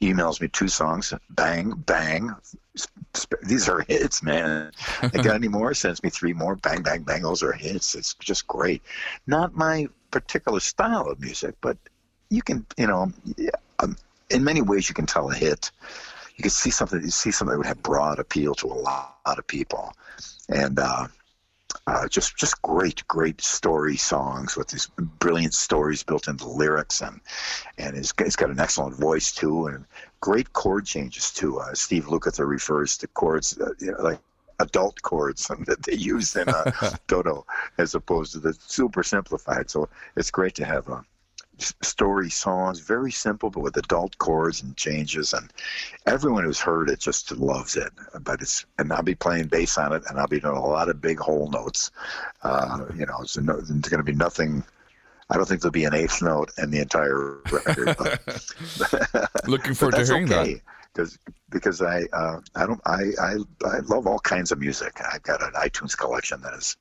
[0.00, 2.34] emails me two songs bang bang
[3.42, 4.72] these are hits man
[5.02, 8.14] I got any more sends me three more bang bang bang those are hits it's
[8.14, 8.82] just great
[9.26, 11.76] not my particular style of music but
[12.30, 13.12] you can you know
[13.80, 13.96] um,
[14.30, 15.70] in many ways you can tell a hit
[16.40, 19.16] you could see something you see something that would have broad appeal to a lot,
[19.26, 19.92] of people
[20.48, 21.06] and uh
[21.86, 24.86] uh, just just great, great story songs with these
[25.20, 27.20] brilliant stories built into the lyrics, and
[27.78, 29.84] and he's, he's got an excellent voice too, and
[30.20, 31.58] great chord changes too.
[31.60, 34.18] Uh, Steve Lukather refers to chords uh, you know, like
[34.58, 36.64] adult chords that they use in uh,
[37.08, 37.46] Toto,
[37.78, 39.70] as opposed to the super simplified.
[39.70, 41.00] So it's great to have uh, s-
[41.60, 45.52] story songs, very simple but with adult chords and changes, and
[46.06, 47.92] everyone who's heard it just loves it.
[48.20, 50.88] But it's and I'll be playing bass on it, and I'll be doing a lot
[50.88, 51.90] of big whole notes.
[52.42, 54.64] Uh, you know, it's, no, there's going to be nothing.
[55.30, 57.96] I don't think there'll be an eighth note in the entire record.
[57.96, 60.40] But, Looking forward to hearing that.
[60.40, 61.18] okay because
[61.50, 65.00] because I uh, I don't I, I I love all kinds of music.
[65.12, 66.76] I've got an iTunes collection that is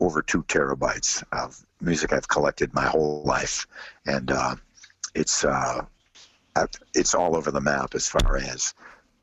[0.00, 3.66] over two terabytes of music I've collected my whole life,
[4.06, 4.56] and uh,
[5.14, 5.84] it's uh,
[6.94, 8.74] it's all over the map as far as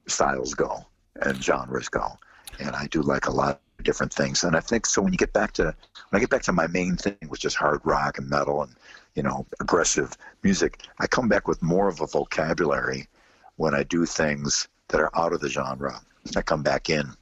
[0.07, 0.85] styles go
[1.21, 2.17] and genres go,
[2.59, 4.43] and I do like a lot of different things.
[4.43, 5.73] And I think so when you get back to when
[6.13, 8.75] I get back to my main thing, which is hard rock and metal and
[9.15, 13.07] you know aggressive music, I come back with more of a vocabulary
[13.55, 16.01] when I do things that are out of the genre.
[16.35, 17.13] I come back in.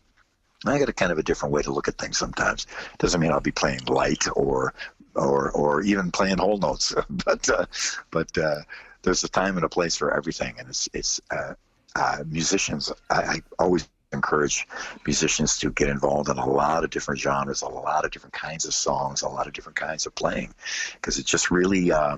[0.65, 2.65] I got a kind of a different way to look at things sometimes.
[2.97, 4.73] Doesn't mean I'll be playing light or
[5.17, 6.93] or or even playing whole notes,
[7.25, 7.65] but uh,
[8.11, 8.61] but uh,
[9.01, 11.53] there's a time and a place for everything, and it's it's uh,
[11.95, 12.91] uh, musicians.
[13.09, 14.65] I, I always encourage
[15.05, 18.65] musicians to get involved in a lot of different genres, a lot of different kinds
[18.65, 20.53] of songs, a lot of different kinds of playing,
[20.93, 22.17] because it just really uh,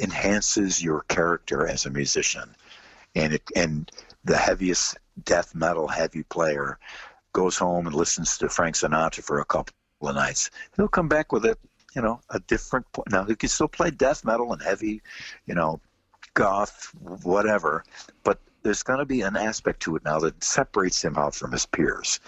[0.00, 2.56] enhances your character as a musician
[3.14, 3.90] and it and
[4.24, 6.78] the heaviest death metal heavy player
[7.32, 10.50] goes home and listens to Frank Sinatra for a couple of nights.
[10.76, 11.56] He'll come back with a
[11.94, 15.02] you know a different po- now he can still play death metal and heavy,
[15.46, 15.80] you know,
[16.34, 16.90] goth
[17.22, 17.84] whatever,
[18.24, 21.50] but there's going to be an aspect to it now that separates him out from
[21.52, 22.20] his peers,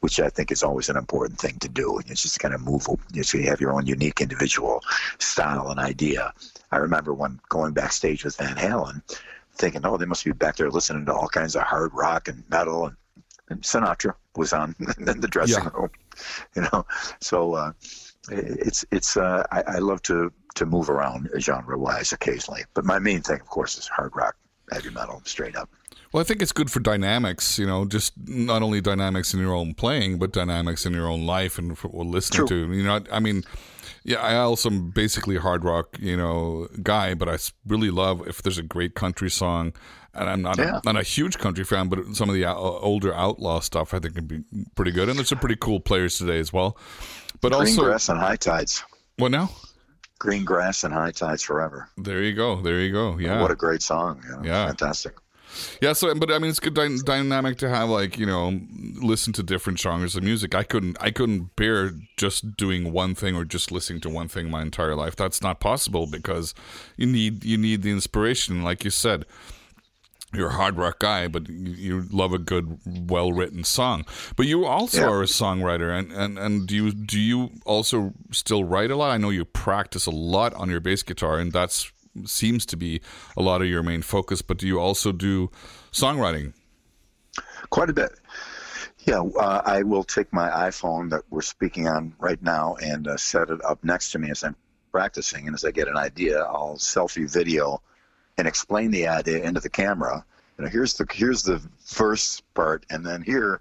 [0.00, 1.98] which I think is always an important thing to do.
[1.98, 2.86] And it's just kind of move.
[3.12, 4.82] You so you have your own unique individual
[5.18, 6.32] style and idea.
[6.70, 9.02] I remember when going backstage with Van Halen,
[9.56, 12.48] thinking, oh, they must be back there listening to all kinds of hard rock and
[12.48, 12.96] metal, and,
[13.48, 15.70] and Sinatra was on in the dressing Yeah.
[15.74, 15.90] room,
[16.54, 16.86] you know.
[17.20, 17.72] So uh,
[18.30, 22.98] it's it's uh, I, I love to to move around genre wise occasionally, but my
[22.98, 24.36] main thing, of course, is hard rock,
[24.72, 25.70] heavy metal, straight up.
[26.12, 29.54] Well, I think it's good for dynamics, you know, just not only dynamics in your
[29.54, 32.66] own playing, but dynamics in your own life and for what listening True.
[32.66, 32.74] to.
[32.74, 33.44] You know, I mean,
[34.02, 38.26] yeah, I also am basically a hard rock, you know, guy, but I really love
[38.26, 39.72] if there's a great country song.
[40.12, 40.78] And I'm not, Yeah.
[40.78, 44.16] a, not a huge country fan, but some of the older outlaw stuff I think
[44.16, 44.42] can be
[44.74, 45.08] pretty good.
[45.08, 46.76] And there's some pretty cool players today as well.
[47.40, 48.84] But Green also, grass and high tides.
[49.16, 49.50] what now?
[50.18, 51.88] Green grass and high tides forever.
[51.96, 52.60] There you go.
[52.60, 53.16] There you go.
[53.18, 53.40] Yeah.
[53.40, 54.22] What a great song.
[54.26, 54.66] You know, Yeah.
[54.66, 55.14] Fantastic.
[55.80, 58.60] Yeah, so but I mean, it's good dy- dynamic to have like you know
[59.02, 60.54] listen to different genres of music.
[60.54, 64.48] I couldn't I couldn't bear just doing one thing or just listening to one thing
[64.48, 65.16] my entire life.
[65.16, 66.54] That's not possible because
[66.96, 69.24] you need you need the inspiration, like you said.
[70.32, 72.78] You're a hard rock guy, but you, you love a good,
[73.10, 74.04] well written song.
[74.36, 75.08] But you also Yeah.
[75.08, 79.10] are a songwriter, and, and, and do you do you also still write a lot?
[79.10, 81.90] I know you practice a lot on your bass guitar, and that
[82.26, 83.00] seems to be
[83.36, 84.40] a lot of your main focus.
[84.40, 85.50] But do you also do
[85.92, 86.52] songwriting?
[87.70, 88.12] Quite a bit.
[89.00, 93.16] Yeah, uh, I will take my iPhone that we're speaking on right now and uh,
[93.16, 94.54] set it up next to me as I'm
[94.92, 95.46] practicing.
[95.46, 97.80] And as I get an idea, I'll selfie video
[98.38, 100.24] and explain the idea into the camera.
[100.58, 103.60] You know, here's the here's the verse part, and then here,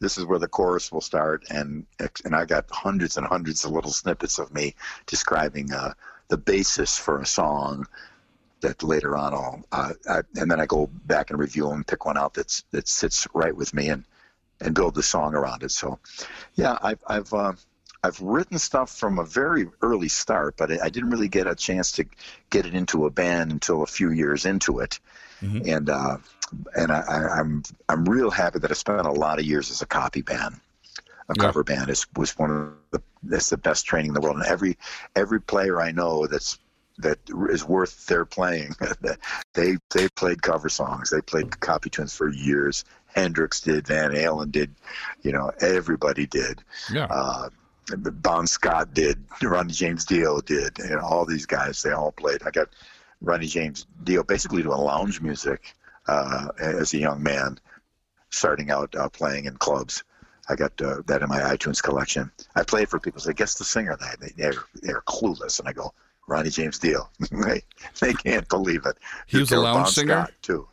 [0.00, 1.44] this is where the chorus will start.
[1.50, 1.86] And
[2.24, 4.74] and I got hundreds and hundreds of little snippets of me
[5.06, 5.94] describing uh,
[6.28, 7.86] the basis for a song
[8.60, 12.04] that later on I'll uh, I, and then I go back and review and pick
[12.04, 14.04] one out that's that sits right with me and
[14.60, 15.70] and build the song around it.
[15.70, 15.98] So,
[16.54, 17.52] yeah, I've I've uh,
[18.04, 21.92] I've written stuff from a very early start, but I, didn't really get a chance
[21.92, 22.04] to
[22.50, 25.00] get it into a band until a few years into it.
[25.68, 26.16] And uh,
[26.76, 29.82] and I, I, I'm I'm real happy that I spent a lot of years as
[29.82, 30.54] a copy band.
[31.28, 31.42] A Yeah.
[31.44, 34.36] cover band is was one of the that's the best training in the world.
[34.36, 34.78] And every
[35.14, 36.58] every player I know that's
[36.98, 37.18] that
[37.50, 38.74] is worth their playing.
[39.54, 41.10] they they played cover songs.
[41.10, 42.84] They played copy tunes for years.
[43.14, 44.74] Hendrix did, Van Halen did,
[45.22, 46.62] you know, everybody did.
[46.92, 47.06] Yeah.
[47.10, 47.48] Uh,
[47.96, 52.42] Bon Scott did, Ronnie James Dio did, you know, all these guys, they all played.
[52.44, 52.68] I got
[53.20, 55.74] Ronnie James Dio basically doing lounge music
[56.06, 57.58] uh, as a young man,
[58.30, 60.04] starting out uh, playing in clubs.
[60.48, 62.30] I got uh, that in my iTunes collection.
[62.56, 63.20] I played for people.
[63.20, 63.98] Say, guess the singer.
[64.20, 65.92] They they're, they're clueless, and I go,
[66.26, 67.08] Ronnie James Dio.
[67.30, 67.62] they
[68.00, 68.96] they can't believe it.
[69.26, 70.14] He was a They're lounge Bon singer?
[70.24, 70.68] Scott, too.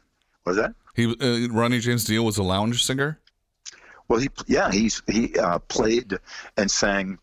[0.45, 0.75] Was that?
[0.93, 3.19] He uh, Ronnie James Dio was a lounge singer.
[4.07, 6.17] Well, he yeah he's he uh, played
[6.57, 7.17] and sang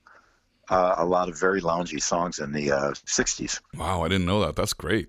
[0.68, 3.60] uh, a lot of very loungy songs in the uh, '60s.
[3.76, 4.56] Wow, I didn't know that.
[4.56, 5.08] That's great.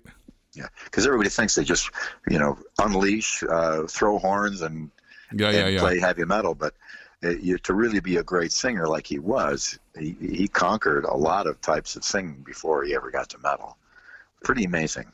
[0.54, 1.90] Yeah, because everybody thinks they just
[2.28, 4.90] you know unleash, uh, throw horns, and,
[5.32, 5.80] Yeah, yeah, and yeah.
[5.80, 6.54] play heavy metal.
[6.54, 6.74] But
[7.24, 11.16] uh, you, to really be a great singer like he was, he, he conquered a
[11.16, 13.76] lot of types of singing before he ever got to metal.
[14.44, 15.10] Pretty amazing.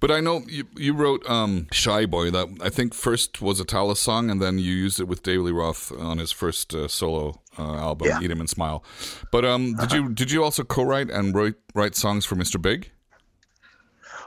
[0.00, 3.64] But I know you, you wrote um, "Shy Boy." That I think first was a
[3.64, 6.88] Talas song, and then you used it with David Lee Roth on his first uh,
[6.88, 8.20] solo uh, album, Yeah.
[8.20, 8.82] "Eat 'Em and Smile."
[9.30, 12.60] But um, did you did you also co-write and write write songs for Mr.
[12.60, 12.90] Big?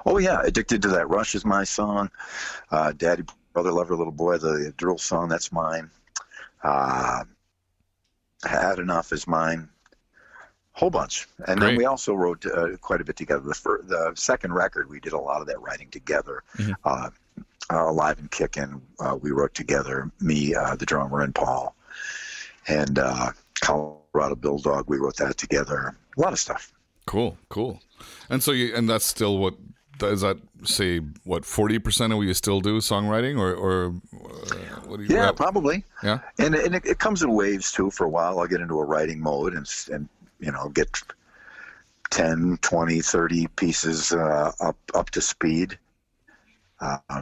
[0.05, 2.09] Oh yeah, addicted to that rush is my song.
[2.71, 5.89] Uh, Daddy, brother, lover, little boy, the drill song that's mine.
[6.63, 7.23] Uh,
[8.45, 9.69] had enough is mine.
[10.75, 11.69] Whole bunch, and Great.
[11.69, 13.41] then we also wrote uh, quite a bit together.
[13.41, 16.41] The fir- the second record, we did a lot of that writing together.
[16.57, 16.73] Mhm.
[16.83, 17.09] Uh,
[17.71, 20.11] uh, Alive and Kickin', uh, we wrote together.
[20.19, 21.75] Me, uh, the drummer, and Paul,
[22.67, 23.31] and uh,
[23.61, 25.95] Colorado Bulldog, we wrote that together.
[26.17, 26.73] A lot of stuff.
[27.05, 27.79] Cool, cool.
[28.29, 29.53] And so you and that's still what
[29.99, 30.99] does that say?
[31.23, 34.55] What forty percent of what you still do songwriting, or or uh,
[34.87, 35.15] what do you?
[35.15, 35.35] Yeah, have?
[35.35, 35.83] probably.
[36.01, 36.19] yeah.
[36.39, 38.83] and and it, it comes in waves too for a while i'll get into a
[38.83, 40.09] writing mode and and
[40.43, 41.01] you know get
[42.11, 45.77] 10 20 30 pieces uh, up up to speed
[46.81, 47.21] uh,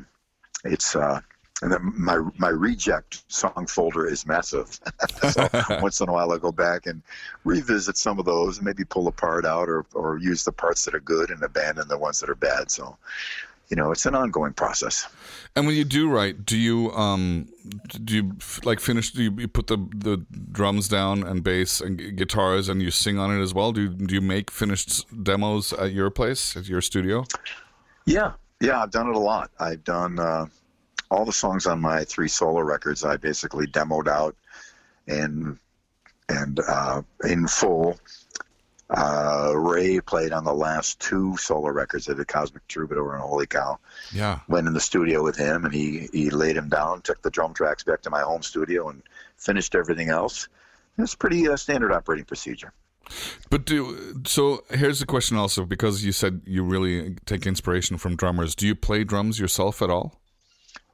[0.64, 1.22] it's uh
[1.62, 4.80] and then my my reject song folder is massive.
[5.32, 5.48] so
[5.82, 7.02] once in a while I go back and
[7.44, 10.86] revisit some of those and maybe pull a part out or or use the parts
[10.86, 12.72] that are good and abandon the ones that are bad.
[12.72, 12.98] So,
[13.72, 15.08] you know, it's an ongoing process.
[15.56, 17.48] And when you do write, do you um
[18.04, 19.12] do you like finish?
[19.12, 22.92] Do you, you put the the drums down and bass and gu- guitars and you
[22.92, 23.72] sing on it as well?
[23.72, 27.24] Do you, do you make finished demos at your place at your studio?
[28.06, 29.52] Yeah, yeah, I've done it a lot.
[29.60, 30.48] I've done uh,
[31.10, 33.06] all the songs on my three solo records.
[33.06, 34.36] I basically demoed out
[35.08, 35.58] and
[36.28, 37.98] and uh, in full.
[38.92, 43.48] Uh, Ray played on the last two solo records of the Cosmic Troubadour and Holy
[43.48, 43.80] Cow.
[44.14, 44.40] Yeah.
[44.50, 47.54] Went in the studio with him, and he he laid him down, took the drum
[47.54, 49.02] tracks back to my home studio, and
[49.38, 50.50] finished everything else.
[50.98, 52.74] It's pretty uh, standard operating procedure.
[53.50, 54.64] But do so.
[54.70, 58.56] Here's the question also because you said you really take inspiration from drummers.
[58.56, 60.21] Do you play drums yourself at all?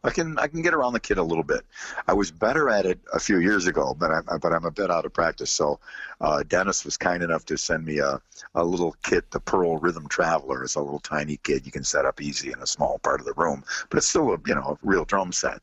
[0.04, 1.66] I can I can get around the kit a little bit.
[2.08, 4.92] I was better at it a few years ago, but I'm but I'm a bit
[4.92, 5.52] out of practice.
[5.52, 5.80] So
[6.22, 8.22] uh, Dennis was kind enough to send me a,
[8.56, 10.64] a little kit, the Pearl Rhythm Traveler.
[10.64, 13.26] It's a little tiny kit you can set up easy in a small part of
[13.26, 15.62] the room, but it's still a you know a real drum set.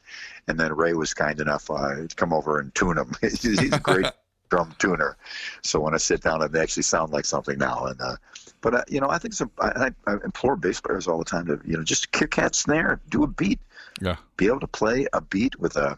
[0.49, 3.13] And then Ray was kind enough uh, to come over and tune them.
[3.21, 4.07] He's a great
[4.51, 5.17] drum tuner.
[5.63, 7.87] So when I sit down, they actually sound like something now.
[7.87, 8.17] And uh,
[8.61, 11.25] but uh, you know I think some, I, I I implore bass players all the
[11.25, 13.61] time to you know just kick hat snare, do a beat
[14.01, 14.17] Yeah.
[14.37, 15.97] be able to play a beat with a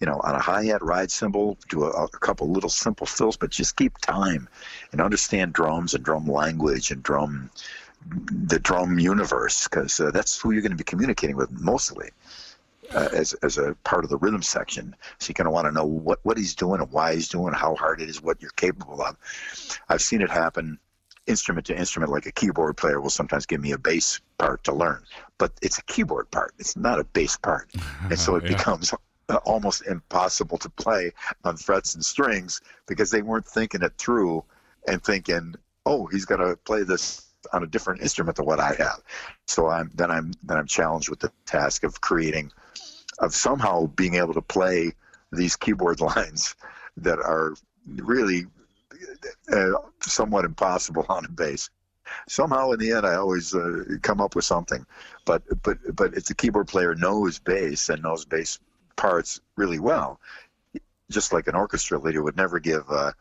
[0.00, 3.50] you know on a hi-hat ride cymbal do a, a couple little simple fills but
[3.50, 4.48] just keep time
[4.92, 7.50] and understand drums and drum language and drum
[8.30, 12.10] the drum universe because uh, that's who you're going to be communicating with mostly
[12.94, 15.72] uh, as, as a part of the rhythm section so you're going to want to
[15.72, 18.50] know what, what he's doing and why he's doing how hard it is what you're
[18.52, 19.16] capable of
[19.88, 20.78] i've seen it happen
[21.28, 24.72] instrument to instrument like a keyboard player will sometimes give me a bass part to
[24.72, 25.04] learn
[25.38, 26.52] but it's a keyboard part.
[26.58, 27.70] It's not a bass part.
[28.10, 28.48] And so it Yeah.
[28.48, 28.94] becomes
[29.28, 31.12] uh, almost impossible to play
[31.44, 34.44] on frets and strings because they weren't thinking it through
[34.88, 35.54] and thinking
[35.86, 39.02] oh he's got to play this on a different instrument than what i have.
[39.46, 42.50] So i'm then i'm then i'm challenged with the task of creating
[43.18, 44.92] of somehow being able to play
[45.32, 46.54] these keyboard lines
[46.96, 47.54] that are
[47.96, 48.46] really
[49.52, 51.70] uh, somewhat impossible on a bass.
[52.26, 54.86] Somehow, in the end, I always uh, come up with something.
[55.26, 58.58] But but but if the keyboard player knows bass and knows bass
[58.96, 60.18] parts really well,
[61.10, 63.12] just like an orchestra leader would never give uh,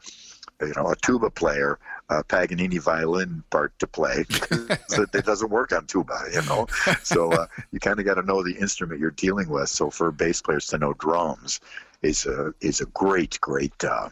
[0.61, 1.79] you know, a tuba player,
[2.09, 6.67] a Paganini violin part to play because it doesn't work on tuba, you know.
[7.03, 9.69] So uh, you kind of got to know the instrument you're dealing with.
[9.69, 11.59] So for bass players to know drums
[12.01, 14.09] is a is a great, great, uh,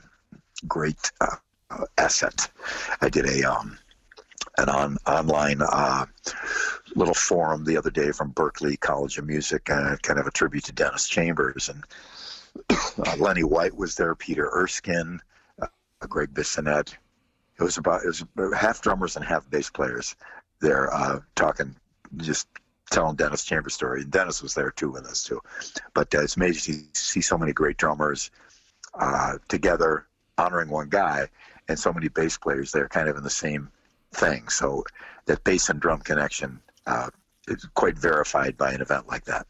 [0.67, 1.36] great uh,
[1.97, 2.49] asset.
[3.01, 3.78] I did a um,
[4.57, 6.05] an on online uh,
[6.95, 10.66] little forum the other day from Berklee College of Music, uh, kind of a tribute
[10.66, 11.84] to Dennis Chambers and
[12.70, 15.20] uh, Lenny White was there, Peter Erskine,
[15.61, 15.68] uh,
[16.07, 16.93] Gregg Bissonette.
[17.59, 18.24] It was about it was
[18.55, 20.16] half drummers and half bass players
[20.61, 21.76] there uh, talking,
[22.18, 22.47] just
[22.91, 24.01] telling Dennis Chambers story.
[24.01, 25.41] And Dennis was there too with us too.
[25.93, 28.32] But it's amazing to see so many great drummers
[29.47, 30.07] together
[30.38, 31.28] honoring one guy,
[31.68, 33.70] and so many bass players they're kind of in the same
[34.13, 34.47] thing.
[34.49, 34.84] So
[35.26, 37.09] that bass and drum connection uh,
[37.47, 39.47] is quite verified by an event like that.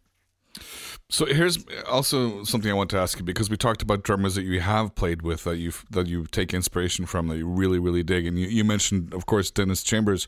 [1.09, 4.43] So here's also something I want to ask you because we talked about drummers that
[4.43, 8.01] you have played with that you that you take inspiration from that you really really
[8.03, 10.27] dig, and you, you mentioned of course Dennis Chambers,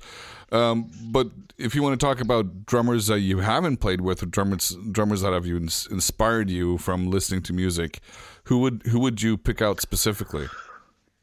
[0.52, 4.28] um, but if you want to talk about drummers that you haven't played with or
[4.28, 8.00] drummers drummers that have you ins- inspired you from listening to music,
[8.44, 10.48] who would who would you pick out specifically?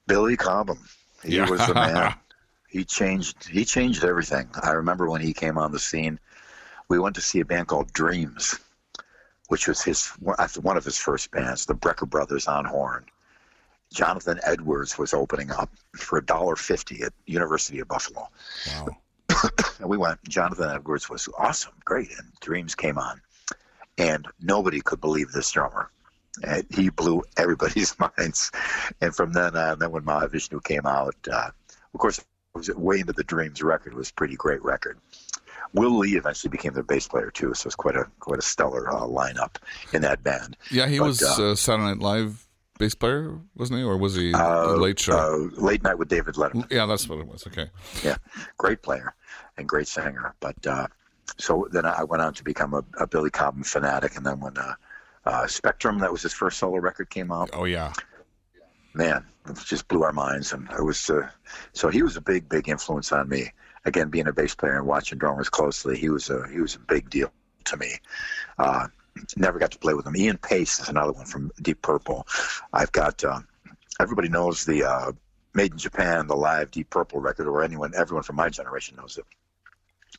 [0.06, 0.78] Billy Cobham.
[1.22, 1.48] He Yeah.
[1.48, 2.14] was the man.
[2.68, 3.46] he changed.
[3.48, 4.48] He changed everything.
[4.62, 6.18] I remember when he came on the scene.
[6.88, 8.58] We went to see a band called Dreams,
[9.48, 13.06] which was his one of his first bands, the Brecker Brothers on horn.
[13.92, 18.28] Jonathan Edwards was opening up for a dollar fifty at University of Buffalo,
[18.66, 18.88] Wow.
[19.78, 20.22] and we went.
[20.28, 23.20] Jonathan Edwards was awesome, great, and Dreams came on,
[23.96, 25.90] and nobody could believe this drummer.
[26.42, 28.50] And he blew everybody's minds.
[29.00, 31.50] And from then on, then when Mahavishnu came out, uh,
[31.92, 32.24] of course, it
[32.54, 33.92] was way into the Dreams record.
[33.92, 34.98] It was a pretty great record.
[35.72, 38.88] Will Lee eventually became their bass player too, so it's quite a quite a stellar
[38.88, 39.56] uh, lineup
[39.92, 40.56] in that band.
[40.70, 42.46] Yeah, he But, was uh, uh, Saturday Night Live
[42.78, 45.16] bass player, wasn't he, or was he Uh, a late show?
[45.16, 46.70] Uh, late night with David Letterman.
[46.70, 47.44] yeah, that's what it was.
[47.48, 47.70] Okay.
[48.04, 48.16] yeah,
[48.56, 49.14] great player
[49.56, 50.34] and great singer.
[50.38, 50.86] But uh,
[51.38, 54.56] so then I went on to become a, a Billy Cobham fanatic, and then when
[55.26, 57.92] uh, Spectrum, that was his first solo record, came out, Oh yeah.
[58.94, 60.52] man, it just blew our minds.
[60.52, 61.28] And it was uh,
[61.72, 63.50] so he was a big, big influence on me.
[63.86, 66.78] Again, being a bass player and watching drummers closely, he was a he was a
[66.78, 67.30] big deal
[67.64, 67.92] to me.
[68.58, 68.86] Uh,
[69.36, 70.16] never got to play with him.
[70.16, 72.26] Ian Paice is another one from Deep Purple.
[72.72, 73.40] I've got uh,
[74.00, 75.12] everybody knows the uh,
[75.54, 79.18] Made in Japan, the live Deep Purple record, or anyone, everyone from my generation knows
[79.18, 79.24] it.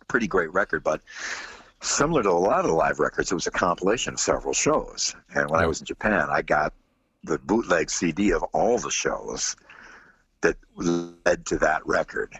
[0.07, 1.01] Pretty great record, but
[1.85, 5.15] similar to a lot of the live records, it was a compilation of several shows.
[5.33, 6.73] And when I was in Japan, I got
[7.23, 9.55] the bootleg CD of all the shows
[10.41, 12.37] that led to that record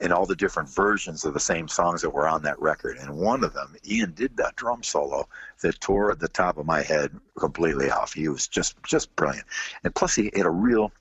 [0.00, 2.98] and all the different versions of the same songs that were on that record.
[2.98, 5.28] And one of them, Ian did that drum solo
[5.62, 8.12] that tore the top of my head completely off.
[8.12, 9.46] He was just just brilliant,
[9.82, 10.92] and plus he had a real,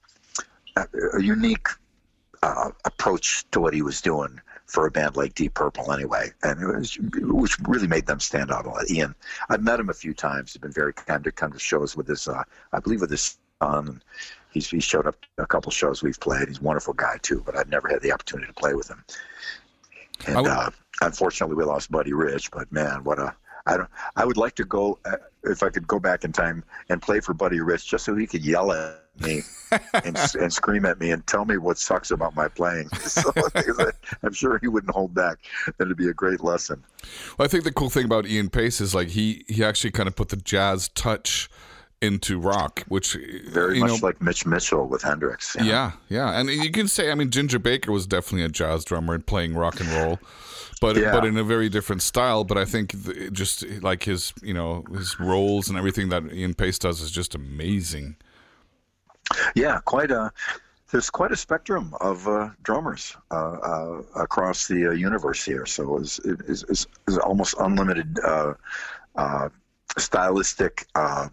[0.76, 1.68] a, a unique
[2.42, 6.62] uh, approach to what he was doing for a band like Deep Purple, anyway, and
[6.62, 8.90] it was which really made them stand out a lot.
[8.92, 9.16] Ian,
[9.50, 10.54] I've met him a few times.
[10.54, 12.44] He's been very kind to come to shows with his, uh,
[12.74, 14.02] I believe, with his son.
[14.52, 16.48] He's he showed up a couple shows we've played.
[16.50, 19.04] He's a wonderful guy too, but I've never had the opportunity to play with him.
[20.26, 20.70] And would- uh,
[21.02, 22.52] unfortunately, we lost Buddy Rich.
[22.52, 23.34] But man, what a
[23.68, 23.90] I don't.
[24.16, 27.20] I would like to go uh, if I could go back in time and play
[27.20, 29.42] for Buddy Rich just so he could yell at me
[30.04, 32.90] and, and scream at me and tell me what sucks about my playing.
[33.08, 33.32] So,
[34.24, 35.40] I'm sure he wouldn't hold back.
[35.78, 36.84] That'd be a great lesson.
[37.38, 40.08] Well, I think the cool thing about Ian Paice is like he he actually kind
[40.08, 41.50] of put the jazz touch
[42.02, 43.18] into rock, which
[43.50, 45.56] Very much know, like Mitch Mitchell with Hendrix.
[45.56, 45.70] you know?
[45.70, 49.14] yeah, yeah, and you can say I mean Ginger Baker was definitely a jazz drummer
[49.14, 50.20] and playing rock and roll,
[50.80, 51.12] but Yeah.
[51.12, 52.44] but in a very different style.
[52.44, 56.54] But I think the, just like his you know his roles and everything that Ian
[56.54, 58.16] Paice does is just amazing.
[59.56, 60.32] Yeah, quite a.
[60.90, 65.98] There's quite a spectrum of uh, drummers uh, uh, across the uh, universe here, so
[65.98, 68.54] it's, it's, it's, it's almost unlimited uh,
[69.18, 69.50] uh,
[69.98, 71.28] stylistic uh,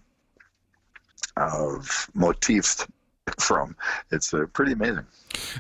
[1.37, 2.85] of motifs
[3.39, 3.77] from.
[4.11, 5.07] It's uh, pretty amazing.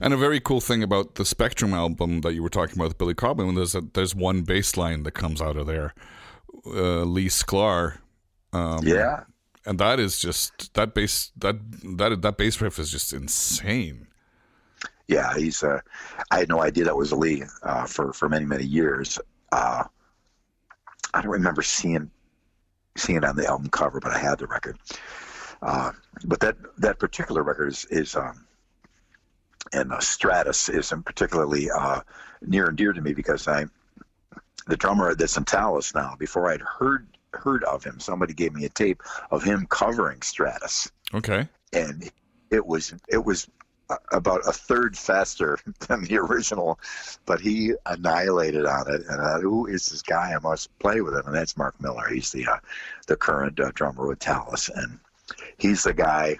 [0.00, 2.98] And a very cool thing about the Spectrum album that you were talking about with
[2.98, 5.94] Billy Cobham, there's a, there's one bass line that comes out of there,
[6.66, 7.98] uh, Lee Sklar.
[8.52, 9.24] Um, Yeah,
[9.66, 11.56] and that is just that bass that
[11.96, 14.06] that that bass riff is just insane.
[15.08, 15.34] yeah.
[15.36, 15.62] He's.
[15.62, 15.80] Uh,
[16.30, 19.18] I had no idea that was Lee uh, for for many many years.
[19.50, 19.84] Uh,
[21.14, 22.10] I don't remember seeing
[22.96, 24.78] seeing it on the album cover, but I had the record.
[25.64, 25.92] Uh,
[26.26, 28.46] but that that particular record is is um,
[29.72, 32.00] and uh, Stratus isn't particularly uh,
[32.42, 33.64] near and dear to me because I
[34.66, 36.16] the drummer that's in Talas now.
[36.18, 40.90] Before I'd heard heard of him, somebody gave me a tape of him covering Stratus,
[41.12, 41.48] Okay.
[41.72, 42.10] and
[42.50, 43.48] it was it was
[44.12, 45.58] about a third faster
[45.88, 46.78] than the original,
[47.26, 49.02] but he annihilated on it.
[49.08, 50.32] And uh, who is this guy?
[50.34, 52.06] I must play with him, and that's Mark Miller.
[52.08, 52.58] He's the uh,
[53.06, 54.98] the current uh, drummer with Talas, and
[55.58, 56.38] he's the guy.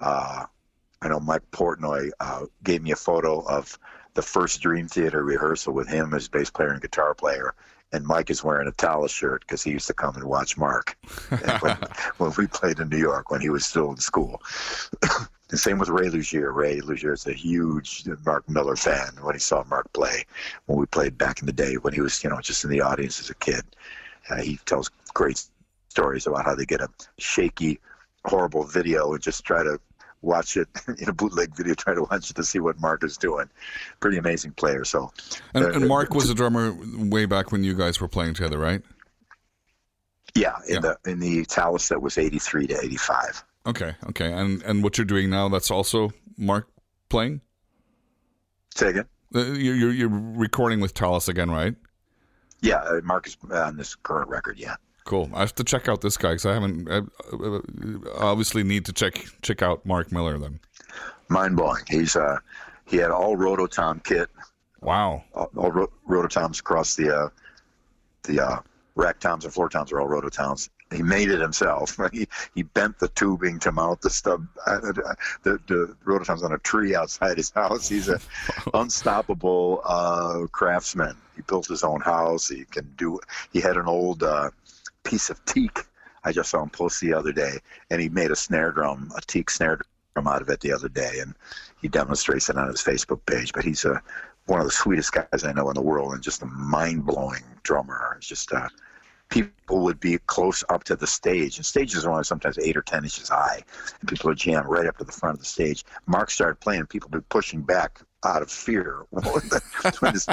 [0.00, 0.46] Uh,
[1.02, 3.78] I know Mike Portnoy uh, gave me a photo of
[4.14, 7.54] the first Dream Theater rehearsal with him as bass player and guitar player.
[7.92, 10.96] And Mike is wearing a Talas shirt because he used to come and watch Mark
[11.60, 11.76] when,
[12.16, 14.42] when we played in New York when he was still in school.
[15.48, 16.52] the same with Ray Luzier.
[16.52, 20.24] Ray Luzier is a huge Mark Miller fan when he saw Mark play
[20.64, 22.80] when we played back in the day when he was, you know, just in the
[22.80, 23.62] audience as a kid.
[24.28, 25.44] Uh, he tells great
[25.96, 26.88] stories about how they get a
[27.18, 27.80] shaky,
[28.26, 29.80] horrible video and just try to
[30.20, 30.68] watch it
[30.98, 33.48] in a bootleg video, try to watch it to see what Mark is doing.
[34.00, 34.84] Pretty amazing player.
[34.84, 35.10] So,
[35.54, 38.58] And, uh, and Mark was a drummer way back when you guys were playing together,
[38.58, 38.82] right?
[40.34, 40.80] yeah, in Yeah.
[40.80, 43.42] the in the Talas that was eighty three to eighty five.
[43.64, 44.30] Okay, okay.
[44.30, 46.68] And and what you're doing now, that's also Mark
[47.08, 47.40] playing?
[48.74, 49.06] Say again.
[49.34, 51.74] Uh, You're, you're, you're recording with Talas again, right?
[52.60, 54.58] Yeah, uh, Mark is on this current record.
[54.58, 54.76] Yeah.
[55.06, 55.30] Cool.
[55.34, 56.90] I have to check out this guy because I haven't.
[56.90, 56.98] I,
[57.32, 57.60] uh,
[58.18, 60.58] obviously, need to check check out Mark Miller then.
[61.28, 61.84] mind blowing.
[61.88, 62.38] He's uh,
[62.86, 64.28] he had all Rototom kit,
[64.80, 65.22] Wow.
[65.32, 67.28] all, all ro- Rototoms across the uh,
[68.24, 68.58] the uh,
[68.96, 70.70] rack toms and floor toms are all Rototoms.
[70.92, 71.96] He made it himself.
[72.12, 72.26] He
[72.56, 74.80] he bent the tubing to mount the stub, uh,
[75.44, 77.88] the the Rototoms on a tree outside his house.
[77.88, 78.18] He's a
[78.74, 81.16] unstoppable uh, craftsman.
[81.36, 82.48] He built his own house.
[82.48, 83.20] He can do.
[83.52, 84.50] He had an old uh,
[85.06, 85.84] piece of teak.
[86.24, 87.58] I just saw him post the other day,
[87.90, 89.80] and he made a snare drum, a teak snare
[90.14, 91.34] drum out of it the other day, and
[91.80, 93.52] he demonstrates it on his Facebook page.
[93.52, 94.02] But he's a
[94.46, 97.42] one of the sweetest guys I know in the world, and just a mind blowing
[97.62, 98.14] drummer.
[98.16, 98.68] It's just uh,
[99.28, 102.82] people would be close up to the stage, and stages are only sometimes eight or
[102.82, 103.62] ten inches high,
[104.00, 105.84] and people would jam right up to the front of the stage.
[106.06, 110.26] Mark started playing, and people would be pushing back out of fear when his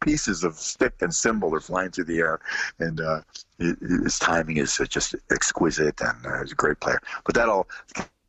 [0.00, 2.40] pieces of stick and cymbal are flying through the air,
[2.78, 3.20] and uh,
[3.58, 7.00] his timing is just exquisite, and uh, he's a great player.
[7.24, 7.68] But that all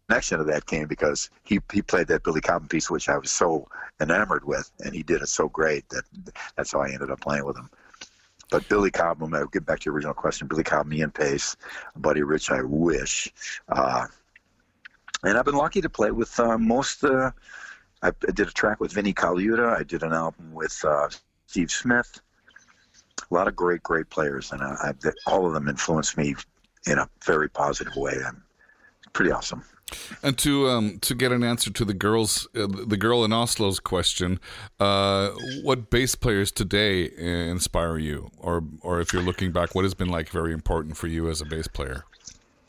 [0.07, 3.31] connection to that came because he he played that Billy Cobham piece, which I was
[3.31, 3.67] so
[4.01, 6.03] enamored with, and he did it so great that
[6.55, 7.69] that's how I ended up playing with him.
[8.49, 10.47] But Billy Cobham, I'll get back to your original question.
[10.47, 11.55] Billy Cobham, Ian Paice,
[11.95, 13.31] Buddy Rich, I wish.
[13.69, 14.07] Uh,
[15.23, 17.03] and I've been lucky to play with uh, most.
[17.03, 17.31] Uh,
[18.03, 19.77] I, did a track with Vinnie Colaiuta.
[19.79, 21.07] I did an album with uh,
[21.51, 22.21] Steve Smith.
[23.29, 26.33] A lot of great, great players, and I, I, all of them influenced me
[26.87, 28.13] in a very positive way.
[28.25, 28.41] I'm
[29.11, 29.63] pretty awesome.
[30.23, 33.81] And to um, to get an answer to the girls, uh, the girl in Oslo's
[33.81, 34.39] question,
[34.79, 35.31] uh,
[35.63, 40.07] what bass players today inspire you, or or if you're looking back, what has been
[40.07, 42.05] like very important for you as a bass player?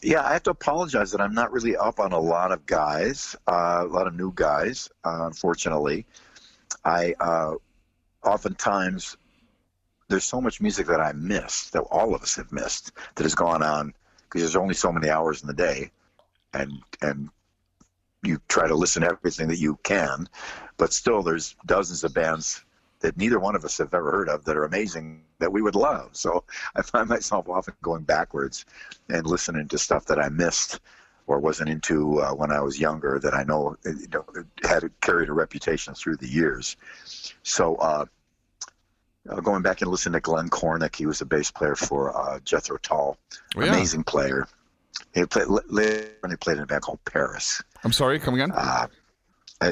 [0.02, 3.36] Yeah, I have to apologize that I'm not really up on a lot of guys,
[3.46, 4.90] uh, a lot of new guys.
[5.04, 6.04] Uh, unfortunately,
[6.84, 7.54] I uh,
[8.24, 9.16] oftentimes
[10.08, 13.34] there's so much music that I missed that all of us have missed that has
[13.34, 13.94] gone on
[14.24, 15.90] because there's only so many hours in the day,
[16.52, 17.30] and and
[18.22, 20.28] you try to listen to everything that you can,
[20.76, 22.64] but still there's dozens of bands
[23.00, 25.74] that neither one of us have ever heard of that are amazing that we would
[25.74, 26.10] love.
[26.12, 26.44] So
[26.76, 28.64] I find myself often going backwards
[29.08, 30.80] and listening to stuff that I missed
[31.32, 34.24] or wasn't into uh, when I was younger that I know, uh, you know
[34.68, 36.76] had carried a reputation through the years.
[37.42, 38.04] So uh,
[39.30, 42.38] uh, going back and listening to Glenn Cornick, he was a bass player for uh,
[42.40, 43.16] Jethro Tull,
[43.56, 43.68] Oh, yeah.
[43.74, 44.46] amazing player.
[45.14, 47.62] He played later when he played in a band called Paris.
[47.84, 48.52] I'm sorry, come again.
[48.52, 48.86] Uh,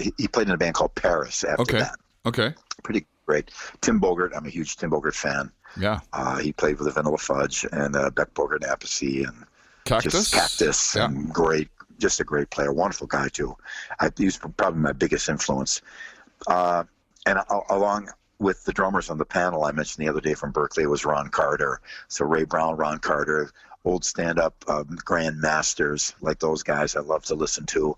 [0.01, 1.79] he, he played in a band called Paris after Okay.
[1.79, 1.97] that.
[2.27, 2.55] Okay,
[2.85, 3.51] Pretty great.
[3.81, 5.51] Tim Bogert, I'm a huge Tim Bogert fan.
[5.77, 9.45] yeah, Uh, he played with the Vanilla Fudge and uh, Beck Bogert and Appice and
[9.85, 10.13] Cactus.
[10.13, 11.09] just Cactus Yeah.
[11.33, 11.69] great,
[11.99, 13.57] just a great player, wonderful guy too.
[13.99, 15.83] I, he was probably my biggest influence.
[16.47, 16.85] Uh,
[17.27, 18.09] and a- along
[18.39, 21.29] with the drummers on the panel I mentioned the other day from Berklee was Ron
[21.29, 21.81] Carter.
[22.09, 23.51] So Ray Brown, Ron Carter,
[23.85, 26.97] old stand-up um, grand masters like those guys.
[26.97, 27.97] I love to listen to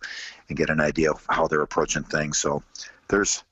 [0.49, 2.39] and get an idea of how they're approaching things.
[2.39, 2.63] So
[3.09, 3.45] there's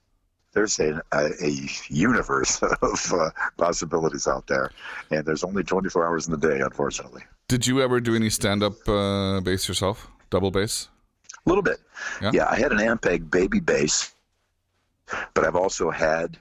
[0.53, 4.73] there's a, a, a universe of uh, possibilities out there,
[5.13, 7.23] and there's only 24 hours in the day, unfortunately.
[7.51, 10.07] Did you ever do any stand-up uh, bass yourself?
[10.31, 10.89] Double bass?
[11.45, 11.79] A little bit.
[12.23, 12.31] Yeah.
[12.33, 12.47] Yeah.
[12.49, 14.15] I had an Ampeg baby bass,
[15.35, 16.39] but I've also had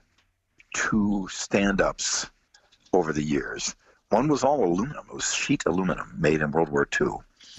[0.76, 2.30] two stand ups
[2.94, 3.76] over the years.
[4.10, 7.08] One was all aluminum, it was sheet aluminum made in World War II.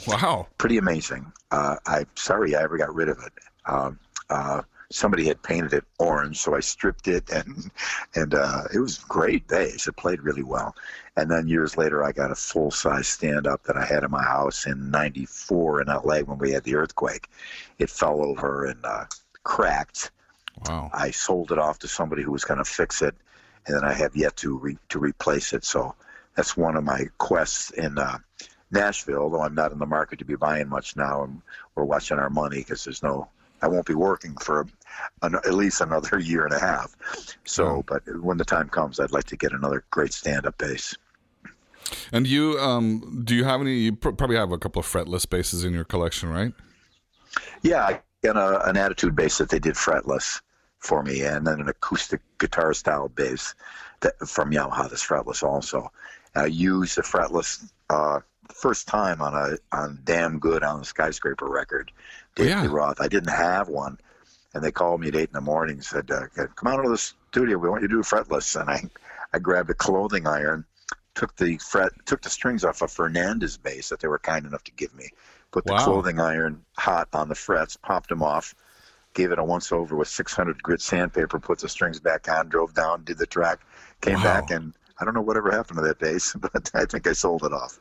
[0.06, 0.46] Wow.
[0.56, 1.32] Pretty amazing.
[1.50, 3.32] Uh, I'm sorry I ever got rid of it.
[3.66, 3.98] Um,
[4.28, 7.70] uh, somebody had painted it orange, so I stripped it, and
[8.14, 9.86] and uh, it was great bass.
[9.86, 10.74] It played really well.
[11.16, 14.10] And then years later, I got a full size stand up that I had in
[14.10, 17.28] my house in '94 in LA when we had the earthquake.
[17.78, 19.04] It fell over and uh,
[19.42, 20.10] cracked.
[20.68, 20.90] Wow.
[20.92, 23.14] I sold it off to somebody who was going to fix it,
[23.66, 25.64] and then I have yet to re- to replace it.
[25.64, 25.94] So
[26.34, 28.18] that's one of my quests in uh,
[28.70, 29.30] Nashville.
[29.30, 31.42] Though I'm not in the market to be buying much now, and
[31.74, 33.28] we're watching our money because there's no.
[33.62, 34.66] I won't be working for
[35.22, 36.94] an, at least another year and a half.
[37.44, 40.96] So, but when the time comes, I'd like to get another great stand-up bass.
[42.12, 43.78] And you, um, do you have any?
[43.78, 46.52] You pr- probably have a couple of fretless basses in your collection, right?
[47.62, 50.40] Yeah, I got a, an attitude bass that they did fretless
[50.78, 53.54] for me, and then an acoustic guitar style bass
[54.00, 55.90] that from Yamaha that's fretless also.
[56.34, 58.20] I used the fretless uh,
[58.52, 61.92] first time on a on Damn Good on the Skyscraper record,
[62.34, 62.66] Dave Yeah.
[62.72, 63.00] Roth.
[63.00, 63.98] I didn't have one,
[64.54, 66.90] and they called me at eight in the morning and said, uh, "Come out of
[66.90, 67.58] the studio.
[67.58, 68.82] We want you to do fretless." And I,
[69.32, 70.64] I grabbed a clothing iron,
[71.14, 74.64] took the fret, took the strings off a Fernandes bass that they were kind enough
[74.64, 75.10] to give me,
[75.50, 75.84] put the Wow.
[75.84, 78.54] clothing iron hot on the frets, popped them off,
[79.14, 82.74] gave it a once over with 600 grit sandpaper, put the strings back on, drove
[82.74, 83.60] down, did the track,
[84.00, 84.22] came Wow.
[84.22, 87.44] back, and I don't know whatever happened to that bass, but I think I sold
[87.44, 87.78] it off.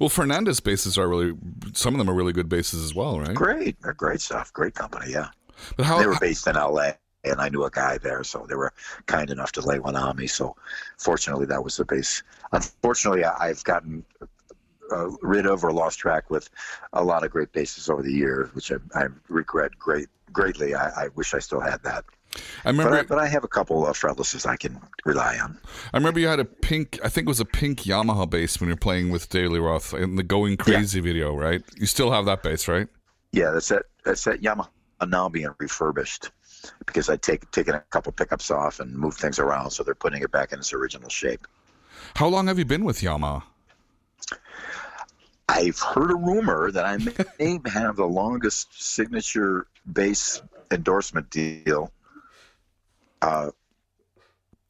[0.00, 1.34] Well, Fernandes basses are really.
[1.72, 3.34] Some of them are really good basses as well, right?
[3.34, 4.52] Great, they're great stuff.
[4.52, 5.28] Great company, yeah.
[5.76, 5.98] But how?
[5.98, 6.96] they were based in L.A.
[7.22, 8.72] and I knew a guy there, so they were
[9.06, 10.26] kind enough to lay one on me.
[10.26, 10.56] So,
[10.98, 12.22] fortunately, that was the bass.
[12.52, 14.04] Unfortunately, I've gotten
[14.90, 16.50] uh, rid of or lost track with
[16.92, 20.74] a lot of great basses over the years, which I, I regret great greatly.
[20.74, 22.04] I, I wish I still had that,
[22.64, 22.90] I remember.
[22.90, 25.58] but I, but I have a couple of fretlesses I can rely on.
[25.92, 26.98] I remember you had a pink.
[27.04, 29.94] I think it was a pink Yamaha bass when you were playing with Daily Roth
[29.94, 31.62] in the Going Crazy video, right?
[31.76, 32.88] You still have that bass, right?
[33.32, 33.84] Yeah, that's that.
[34.04, 34.68] That's that Yamaha
[35.06, 36.30] now being refurbished
[36.86, 40.22] because I take taken a couple pickups off and moved things around, so they're putting
[40.22, 41.46] it back in its original shape.
[42.16, 43.42] How long have you been with Yamaha?
[45.48, 51.92] I've heard a rumor that I may have the longest signature bass endorsement deal
[53.24, 53.50] uh,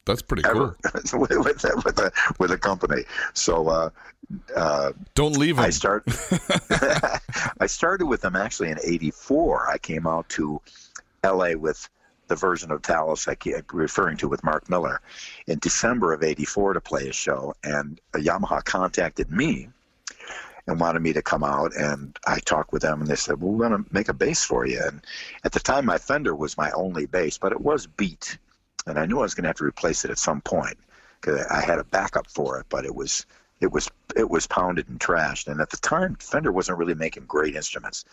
[0.05, 0.75] That's pretty cool.
[0.93, 3.03] with, with, a- with a with a company.
[3.33, 3.89] So uh,
[4.55, 6.03] uh, Don't leave I start.
[7.59, 9.69] I started with them actually in '84.
[9.69, 10.61] I came out to
[11.23, 11.55] L.A.
[11.55, 11.89] with
[12.27, 15.01] the version of Talus I keep referring to with Mark Miller
[15.47, 19.69] in December of '84 to play a show, and a Yamaha contacted me
[20.67, 23.51] and wanted me to come out and I talked with them and they said, well,
[23.51, 24.81] we're going to make a bass for you.
[24.83, 25.01] And
[25.43, 28.37] at the time, my Fender was my only bass, but it was beat.
[28.87, 30.77] And I knew I was going to have to replace it at some point
[31.21, 33.25] because I had a backup for it, but it was,
[33.61, 35.47] it was, it was pounded and trashed.
[35.47, 38.05] And at the time, Fender wasn't really making great instruments.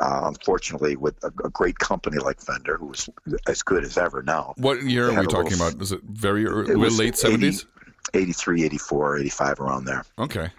[0.00, 3.08] Uh, unfortunately, with a, a great company like Fender, who was
[3.46, 5.82] as good as ever now, What year are we talking little- about?
[5.82, 7.66] Is it very early, it late 80 seventies?
[8.12, 10.04] 83, 84, 85, around there.
[10.18, 10.50] Okay.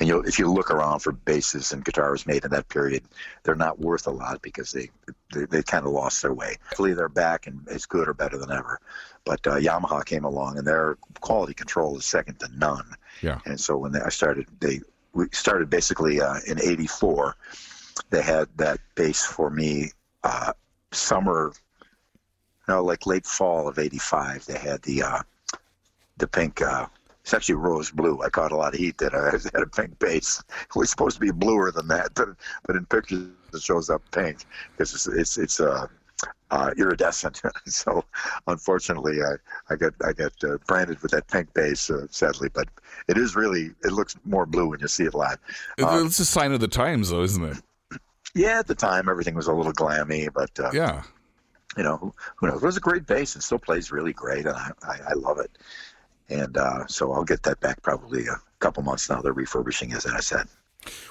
[0.00, 3.04] And you if you look around for basses and guitars made in that period,
[3.42, 4.90] they're not worth a lot because they
[5.32, 6.56] they, they kind of lost their way.
[6.68, 8.80] Hopefully, they're back and as good or better than ever.
[9.24, 12.94] But uh, Yamaha came along, and their quality control is second to none.
[13.22, 13.40] Yeah.
[13.44, 14.80] And so when they, I started, they
[15.12, 17.36] we started basically uh, in '84.
[18.10, 19.90] They had that bass for me
[20.24, 20.52] uh,
[20.92, 21.52] summer,
[22.68, 24.46] no, like late fall of '85.
[24.46, 25.22] They had the uh,
[26.16, 26.62] the pink.
[26.62, 26.86] Uh,
[27.28, 28.22] it's actually rose blue.
[28.22, 30.42] I caught a lot of heat that I had a pink bass.
[30.48, 32.28] It was supposed to be bluer than that, but,
[32.66, 35.88] but in pictures it shows up pink because it's it's, it's uh,
[36.50, 37.42] uh, iridescent.
[37.66, 38.02] so
[38.46, 39.34] unfortunately, I,
[39.68, 42.48] I got I got uh, branded with that pink bass, uh, sadly.
[42.48, 42.68] But
[43.08, 45.36] it is really it looks more blue when you see it live.
[45.78, 47.58] Uh, it's a sign of the times, though, isn't it?
[48.34, 51.02] Yeah, at the time everything was a little glammy, but uh, Yeah.
[51.76, 52.62] you know who, who knows?
[52.62, 55.38] It was a great bass and still plays really great, and I, I, I love
[55.40, 55.50] it.
[56.28, 59.20] And uh, so I'll get that back probably a couple months now.
[59.22, 60.46] They're refurbishing, as I said.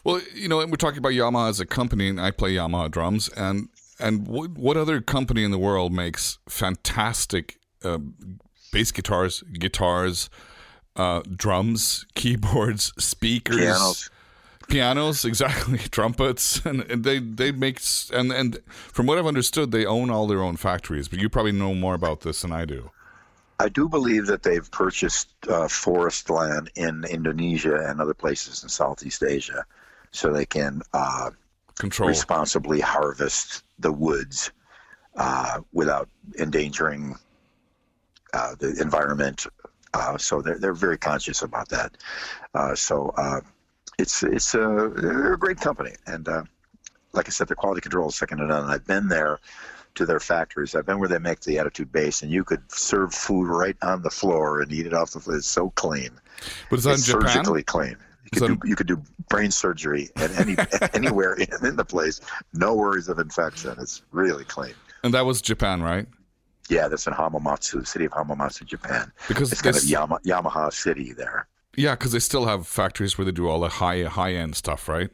[0.03, 2.89] Well, you know, and we're talking about Yamaha as a company, and I play Yamaha
[2.89, 7.97] drums, and and what, what other company in the world makes fantastic uh,
[8.72, 10.30] bass guitars, guitars,
[10.95, 14.09] uh, drums, keyboards, speakers, Pianos.
[14.68, 17.82] pianos, exactly, trumpets, and, and they they make
[18.13, 21.07] and and from what I've understood, they own all their own factories.
[21.07, 22.91] But you probably know more about this than I do.
[23.60, 28.70] I do believe that they've purchased uh, forest land in Indonesia and other places in
[28.70, 29.66] Southeast Asia,
[30.12, 31.32] so they can uh,
[31.76, 32.08] Control.
[32.08, 34.51] responsibly harvest the woods
[35.16, 36.08] uh, without
[36.39, 37.16] endangering
[38.34, 39.47] uh, the environment.
[39.93, 41.97] Uh, so they're they're very conscious about that.
[42.53, 43.41] Uh, so uh,
[43.97, 46.43] it's it's a they're a great company, and uh,
[47.14, 48.70] like I said, the quality control is second to none.
[48.70, 49.39] I've been there
[49.98, 50.76] to their factories.
[50.76, 54.02] I've been where they make the Attitude Bass, and you could serve food right on
[54.02, 55.38] the floor and eat it off the floor.
[55.38, 56.12] It's so clean.
[56.70, 57.28] But is that in it's Japan?
[57.30, 57.98] surgically clean.
[58.34, 60.56] You could, do, you could do brain surgery at any
[60.93, 62.20] anywhere in, in the place.
[62.54, 63.76] No worries of infection.
[63.80, 64.74] It's really clean.
[65.04, 66.08] And that was Japan, right?
[66.70, 69.12] Yeah, that's in Hamamatsu, the city of Hamamatsu, Japan.
[69.30, 71.48] Because It's kind of Yama, Yamaha City there.
[71.78, 74.89] Yeah, because they still have factories where they do all the high high end stuff,
[74.89, 75.10] right?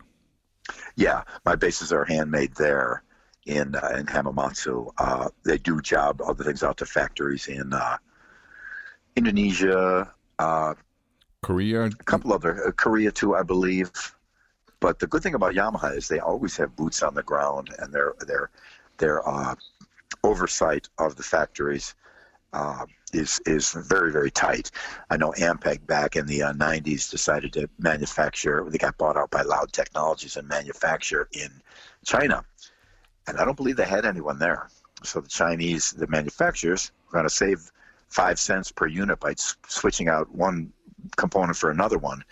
[0.96, 3.04] Yeah, my basses are handmade there
[3.46, 4.92] in uh, in Hamamatsu.
[4.98, 7.98] Uh, they do job other things out to factories in uh,
[9.16, 10.74] Indonesia, uh,
[11.42, 11.86] Korea.
[11.86, 13.92] a couple other uh, Korea too, I believe.
[14.80, 17.94] But the good thing about Yamaha is they always have boots on the ground, and
[17.94, 18.50] their their
[18.98, 19.56] their uh,
[20.24, 21.96] oversight of the factories
[22.54, 24.72] uh, is is very very tight.
[25.10, 28.66] I know Ampeg back in the uh, '90s decided to manufacture.
[28.70, 31.50] They got bought out by Loud Technologies and manufacture in
[32.06, 32.44] China,
[33.28, 34.70] and I don't believe they had anyone there.
[35.04, 37.72] So the Chinese, the manufacturers, were going to save
[38.08, 39.34] five cents per unit by
[39.68, 40.72] switching out one
[41.18, 42.24] component for another one.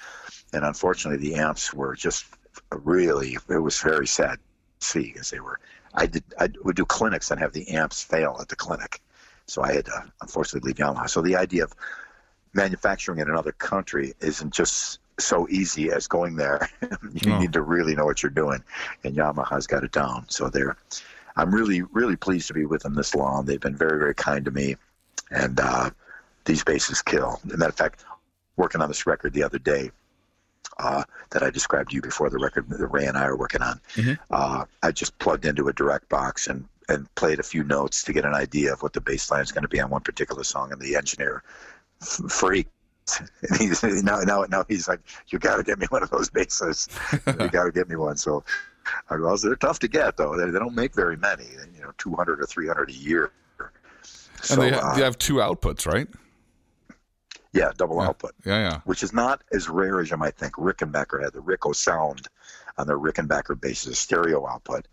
[0.54, 2.26] And unfortunately, the amps were just
[2.72, 4.38] really, it was very sad
[4.80, 5.60] to see because they were,
[5.94, 9.02] I did, I would do clinics and have the amps fail at the clinic.
[9.48, 11.10] So I had to unfortunately leave Yamaha.
[11.10, 11.74] So the idea of
[12.54, 16.69] manufacturing in another country isn't just so easy as going there.
[17.13, 17.39] you No.
[17.39, 18.63] need to really know what you're doing.
[19.03, 20.26] And Yamaha's got it down.
[20.30, 20.76] So they're,
[21.36, 23.45] I'm really, really pleased to be with them this long.
[23.45, 24.76] They've been very, very kind to me.
[25.30, 25.89] And uh,
[26.45, 27.39] these basses kill.
[27.45, 28.03] As a matter of fact,
[28.57, 29.91] working on this record the other day
[30.78, 33.61] uh, that I described to you before, the record that Ray and I are working
[33.61, 33.80] on,
[34.30, 38.13] uh, I just plugged into a direct box and, and played a few notes to
[38.13, 40.43] get an idea of what the bass line is going to be on one particular
[40.43, 40.72] song.
[40.72, 41.43] And the engineer
[42.01, 42.72] f- freaked.
[43.20, 46.30] And he's, now, now, now he's like, you got to get me one of those
[46.30, 46.88] basses.
[47.12, 48.18] you got to get me one.
[48.18, 48.43] So
[49.09, 50.38] I go, they're tough to get, though.
[50.38, 51.45] They, they don't make very many,
[51.76, 53.32] you know, 200 or 300 a year.
[54.41, 56.07] So, and they, uh, they have two outputs, right?
[57.53, 58.32] yeah, double output.
[58.45, 58.80] Yeah, yeah.
[58.86, 60.53] which is not as rare as you might think.
[60.53, 62.28] Rickenbacker had the Rick-O-Sound
[62.78, 64.88] on their Rickenbacker basses, stereo output.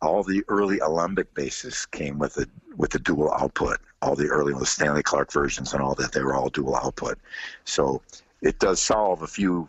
[0.00, 2.46] All the early Alembic basses came with a
[2.76, 3.78] with a dual output.
[4.00, 7.18] All the early the Stanley Clarke versions and all that they were all dual output.
[7.64, 8.02] So
[8.42, 9.68] it does solve a few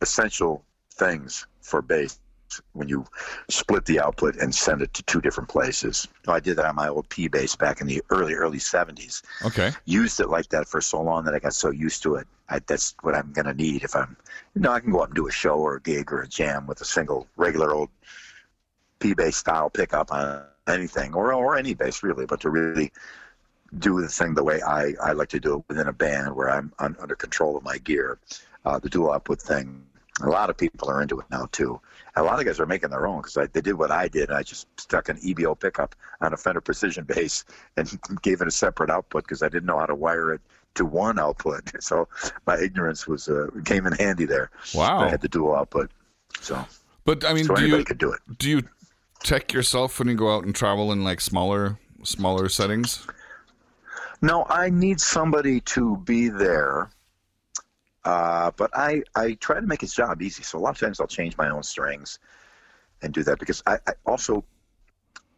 [0.00, 2.18] essential things for bass
[2.72, 3.04] when you
[3.50, 6.06] split the output and send it to two different places.
[6.28, 9.72] I did that on my old P bass back in the early early 70s Okay.
[9.84, 12.26] used it like that for so long that I got so used to it.
[12.48, 14.16] I, that's what I'm going to need if I'm,
[14.54, 16.28] you know, I can go out and do a show or a gig or a
[16.28, 17.90] jam with a single regular old
[18.98, 22.92] P bass style pickup on anything or or any bass really, but to really
[23.78, 26.50] do the thing the way I, I like to do it within a band where
[26.50, 28.18] I'm un, under control of my gear,
[28.64, 29.82] uh, the dual output thing.
[30.22, 31.78] A lot of people are into it now too.
[32.14, 34.30] A lot of guys are making their own because they did what I did.
[34.30, 37.44] I just stuck an EB-0 pickup on a Fender Precision bass
[37.76, 40.40] and gave it a separate output because I didn't know how to wire it
[40.76, 41.72] to one output.
[41.82, 42.08] So
[42.46, 44.50] my ignorance was uh, came in handy there.
[44.74, 45.00] Wow.
[45.00, 45.90] I had the dual output,
[46.40, 46.64] so
[47.04, 48.20] But I mean, so do anybody you could do it.
[48.38, 48.62] do you
[49.22, 53.06] tech yourself when you go out and travel in like smaller smaller settings?
[54.22, 56.90] No, I need somebody to be there.
[58.04, 60.44] Uh, but I, I try to make his job easy.
[60.44, 62.20] So a lot of times I'll change my own strings
[63.02, 64.44] and do that because I, I also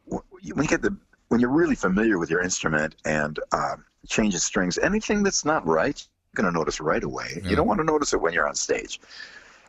[0.07, 0.97] when you get the
[1.29, 3.77] when you're really familiar with your instrument and uh,
[4.07, 7.41] changing strings, anything that's not right, you're going to notice right away.
[7.43, 7.51] Yeah.
[7.51, 9.01] You don't want to notice it when you're on stage.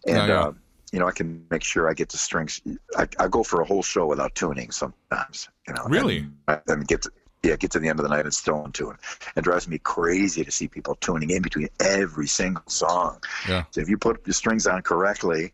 [0.07, 0.43] And yeah.
[0.43, 0.53] Uh,
[0.92, 2.62] you know, I can make sure I get the strings.
[2.98, 5.50] I, I go for a whole show without tuning sometimes.
[5.68, 6.26] You know, Really?
[6.48, 7.12] and, and get to,
[7.44, 8.98] yeah, get to the end of the night and still in tune.
[9.36, 13.24] It drives me crazy to see people tuning in between every single song.
[13.48, 13.64] Yeah.
[13.72, 15.54] So if you put your strings on correctly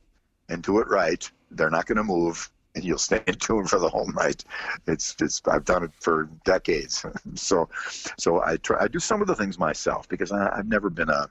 [0.49, 3.79] and do it right, they're not going to move, and you'll stay in tune for
[3.79, 4.43] the whole night.
[4.87, 7.05] It's it's I've done it for decades.
[7.35, 7.69] so
[8.17, 11.09] so I try I do some of the things myself because I, I've never been
[11.09, 11.29] a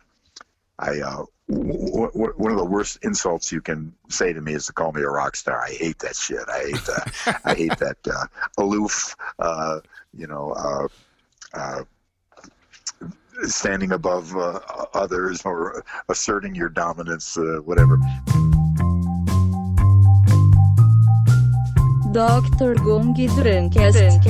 [0.79, 4.66] I uh, w- w- one of the worst insults you can say to me is
[4.66, 5.62] to call me a rock star.
[5.62, 6.49] I hate that shit.
[6.49, 7.41] I hate that.
[7.45, 8.27] I hate that uh,
[8.59, 9.81] aloof, uh,
[10.12, 10.89] you know, uh,
[11.57, 11.85] uh,
[13.43, 14.61] standing above uh,
[14.95, 17.97] others or asserting your dominance, uh, whatever.
[22.12, 22.75] Dr.
[22.77, 24.22] Gongi Drinkcast.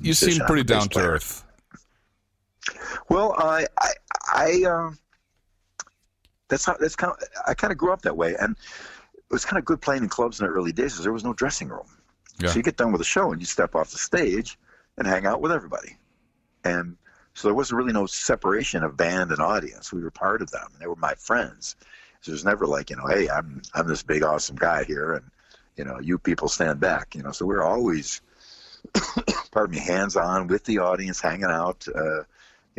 [0.00, 1.10] You seem pretty down to player.
[1.12, 1.44] earth.
[3.08, 3.92] Well, I, I,
[4.32, 4.90] I, uh,
[6.48, 7.12] that's how that's kind.
[7.12, 8.56] Of, I kind of grew up that way, and
[9.14, 10.92] it was kind of good playing in clubs in the early days.
[10.92, 11.86] Because there was no dressing room,
[12.38, 12.48] Yeah.
[12.50, 14.58] so you get done with a show and you step off the stage
[14.96, 15.96] and hang out with everybody,
[16.64, 16.96] and
[17.34, 19.92] so there wasn't really no separation of band and audience.
[19.92, 20.68] We were part of them.
[20.80, 21.76] They were my friends.
[22.20, 25.14] So it was never like you know, hey, I'm I'm this big awesome guy here,
[25.14, 25.24] and
[25.76, 27.14] you know, you people stand back.
[27.14, 28.20] You know, so we we're always,
[29.52, 31.86] pardon me, hands on with the audience, hanging out.
[31.94, 32.22] Uh,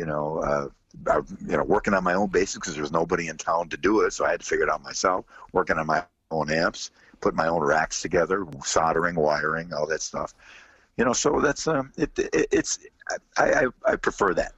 [0.00, 0.68] you know, uh,
[1.12, 3.76] I, you know, working on my own basis because there was nobody in town to
[3.76, 5.26] do it, so I had to figure it out myself.
[5.52, 6.90] Working on my own amps,
[7.20, 10.34] put my own racks together, soldering, wiring, all that stuff.
[10.96, 12.78] You know, so that's um, it, it it's
[13.36, 14.52] I, I I prefer that.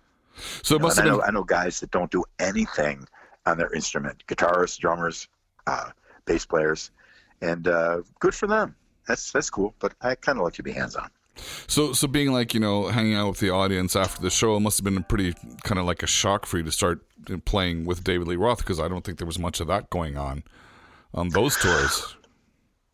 [0.62, 2.24] So it You know, must and have I know I know guys that don't do
[2.38, 3.06] anything
[3.44, 5.28] on their instrument, guitarists, drummers,
[5.66, 5.90] uh,
[6.24, 6.92] bass players,
[7.40, 8.76] and uh, good for them.
[9.08, 9.74] That's that's cool.
[9.80, 11.10] But I kind of like to be hands on.
[11.66, 14.60] So, so being like you know hanging out with the audience after the show, it
[14.60, 17.00] must have been a pretty kind of like a shock for you to start
[17.44, 20.16] playing with David Lee Roth because I don't think there was much of that going
[20.16, 20.42] on
[21.14, 22.16] on those tours.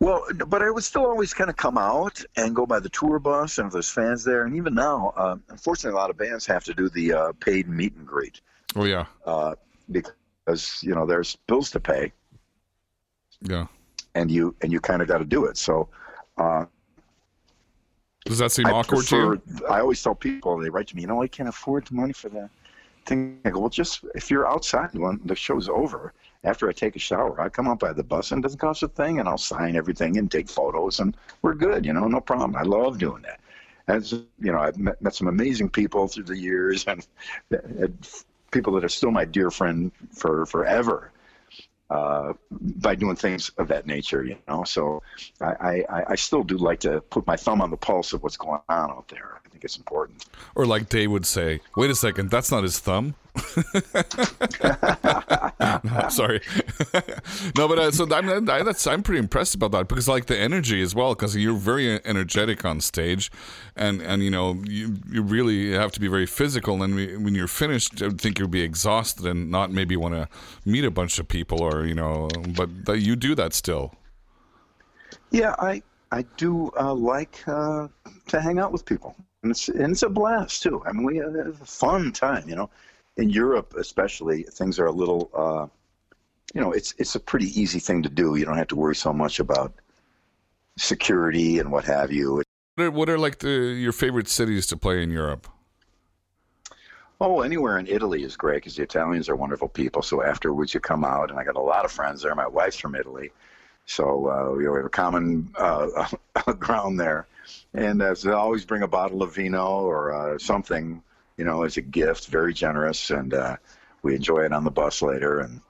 [0.01, 3.19] Well, but I would still always kind of come out and go by the tour
[3.19, 6.47] bus, and if there's fans there, and even now, uh, unfortunately, a lot of bands
[6.47, 8.41] have to do the uh, paid meet and greet
[8.77, 9.55] Oh yeah, uh,
[9.91, 12.13] because you know there's bills to pay,
[13.43, 13.67] yeah.
[14.15, 15.57] and you and you kind of got to do it.
[15.57, 15.89] So.
[18.29, 19.43] Uh, Does that seem I awkward to you?
[19.69, 22.13] I always tell people they write to me, you know, I can't afford the money
[22.13, 22.51] for that
[23.07, 23.41] thing.
[23.45, 26.13] I go, well, just if you're outside when the show's over,
[26.45, 28.83] after I take a shower, I come up by the bus and it doesn't cost
[28.83, 31.85] a thing, and I'll sign everything and take photos, and we're good.
[31.85, 32.55] You know, no problem.
[32.55, 33.41] I love doing that.
[33.89, 37.07] As you know, I've met, met some amazing people through the years, and,
[37.51, 38.09] and
[38.51, 41.11] people that are still my dear friend for forever
[41.91, 44.65] uh, by doing things of that nature, you know.
[44.65, 45.03] So
[45.41, 48.37] I, I, I still do like to put my thumb on the pulse of what's
[48.37, 49.41] going on out there.
[49.45, 50.27] I think it's important.
[50.55, 53.15] Or like Dave would say, "Wait a second, that's not his thumb."
[55.85, 56.41] no, sorry.
[57.57, 60.39] no, but uh, so I'm I, that's I'm pretty impressed about that because like the
[60.39, 63.31] energy as well because you're very energetic on stage,
[63.77, 66.83] and and you know you you really have to be very physical.
[66.83, 70.29] And we- when you're finished, I think you'd be exhausted and not maybe want to
[70.65, 73.95] meet a bunch of people or you know, but that you do that still.
[75.31, 77.89] Yeah, I I do uh, like uh,
[78.29, 80.83] to hang out with people, and it's and it's a blast too.
[80.87, 82.71] I mean, we have a fun time, you know.
[83.19, 85.67] In Europe, especially, things are a little, uh,
[86.55, 88.37] you know, it's it's a pretty easy thing to do.
[88.37, 89.75] You don't have to worry so much about
[90.77, 92.43] security and what have you.
[92.77, 95.49] What are, what are like the your favorite cities to play in Europe?
[97.21, 100.03] Oh, anywhere in Italy is great because the Italians are wonderful people.
[100.03, 102.33] So afterwards, you come out, and I got a lot of friends there.
[102.37, 103.33] My wife's from Italy,
[103.87, 106.07] so uh, we have a common uh,
[106.61, 107.27] ground there.
[107.75, 111.03] And as I always bring a bottle of vino or uh, something,
[111.39, 112.27] you know, as a gift.
[112.27, 113.57] Very generous, and uh,
[114.03, 115.41] we enjoy it on the bus later.
[115.41, 115.61] And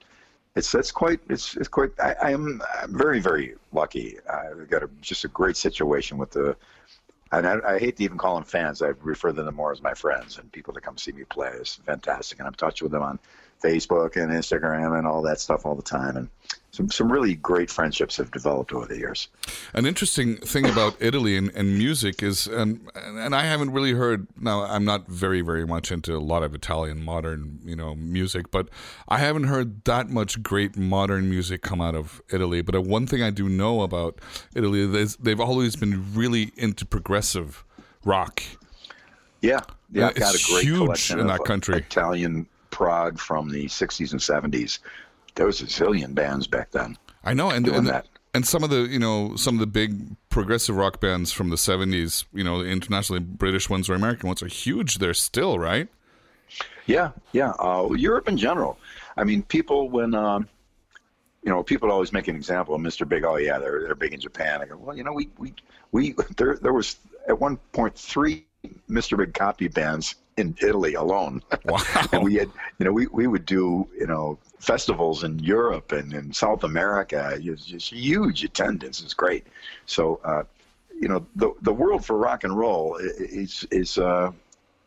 [0.55, 1.91] it's it's quite it's it's quite.
[1.99, 4.17] I, I am I'm very very lucky.
[4.29, 6.57] I've got a, just a great situation with the
[7.31, 8.81] and I, I hate to even call them fans.
[8.81, 11.51] I refer to them more as my friends and people that come see me play.
[11.53, 13.19] It's fantastic, and I'm touch with them on
[13.63, 16.17] Facebook and Instagram and all that stuff all the time.
[16.17, 16.29] And
[16.71, 19.27] some some really great friendships have developed over the years.
[19.73, 24.27] An interesting thing about Italy and, and music is, and and I haven't really heard.
[24.39, 28.51] Now, I'm not very very much into a lot of Italian modern, you know, music,
[28.51, 28.69] but
[29.07, 32.61] I haven't heard that much great modern music come out of Italy.
[32.61, 34.19] But uh, one thing I do know about
[34.55, 37.63] Italy is they've always been really into progressive
[38.05, 38.43] rock.
[39.41, 39.61] Yeah,
[39.91, 41.77] yeah, Uh, I've got a it's great huge collection in that country.
[41.77, 44.21] Italian prog from the 60s and
[44.53, 44.79] 70s.
[45.39, 46.97] There was a zillion bands back then.
[47.23, 48.07] I know, and and, that.
[48.33, 51.55] and some of the you know some of the big progressive rock bands from the
[51.55, 54.97] '70s, you know, the internationally British ones or American ones are huge.
[54.97, 55.87] They're still right.
[56.87, 57.51] Yeah, yeah.
[57.51, 58.77] Uh, Europe in general.
[59.15, 60.49] I mean, people when um,
[61.41, 63.07] you know people always make an example of Mr.
[63.07, 63.23] Big.
[63.23, 64.61] Oh yeah, they're they're big in Japan.
[64.61, 65.53] I go, well, you know, we we
[65.93, 66.97] we there there was
[67.29, 68.45] at one point three
[68.89, 69.17] Mr.
[69.17, 71.43] Big copy bands in Italy alone.
[71.65, 71.81] Wow.
[72.13, 76.13] and we had you know we we would do you know festivals in Europe and
[76.13, 77.37] in South America.
[77.39, 79.01] It's just huge attendance.
[79.01, 79.45] It's great.
[79.85, 80.19] So.
[80.23, 80.43] Uh,
[81.01, 84.31] you know the the world for rock and roll is is uh,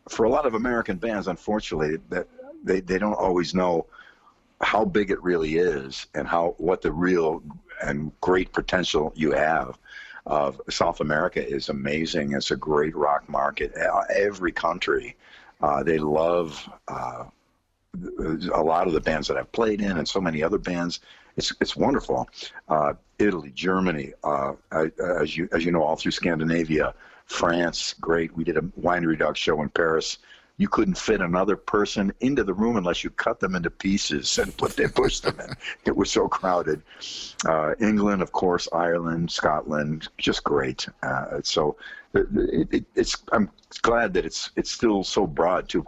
[0.09, 2.27] for a lot of American bands, unfortunately, that
[2.63, 3.87] they, they don't always know
[4.61, 7.43] how big it really is and how what the real
[7.83, 9.79] and great potential you have.
[10.25, 12.35] Of South America is amazing.
[12.35, 13.75] It's a great rock market.
[14.15, 15.17] Every country,
[15.63, 16.69] uh, they love.
[16.89, 17.25] Uh,
[18.55, 21.01] a lot of the bands that I've played in, and so many other bands.
[21.37, 22.29] It's it's wonderful.
[22.69, 24.91] Uh, Italy, Germany, uh, I,
[25.21, 26.95] as you as you know, all through Scandinavia,
[27.27, 28.35] France, great.
[28.37, 30.19] We did a winery dog show in Paris.
[30.59, 34.57] You couldn't fit another person into the room unless you cut them into pieces and
[34.59, 35.55] put they pushed them in.
[35.85, 36.83] It was so crowded.
[37.47, 40.87] Uh, England, of course, Ireland, Scotland, just great.
[41.03, 41.77] Uh, so
[42.15, 42.27] it,
[42.71, 43.51] it, it's I'm
[43.83, 45.85] glad that it's it's still so broad too.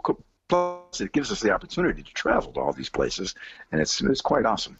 [0.47, 3.35] Plus, it gives us the opportunity to travel to all these places,
[3.71, 4.77] and it's it's quite awesome.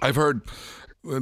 [0.00, 0.50] I've heard uh,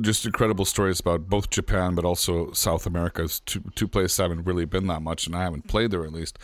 [0.01, 3.23] just incredible stories about both Japan, but also South America.
[3.25, 6.05] It's two two places I haven't really been that much, and I haven't played there
[6.05, 6.39] at least.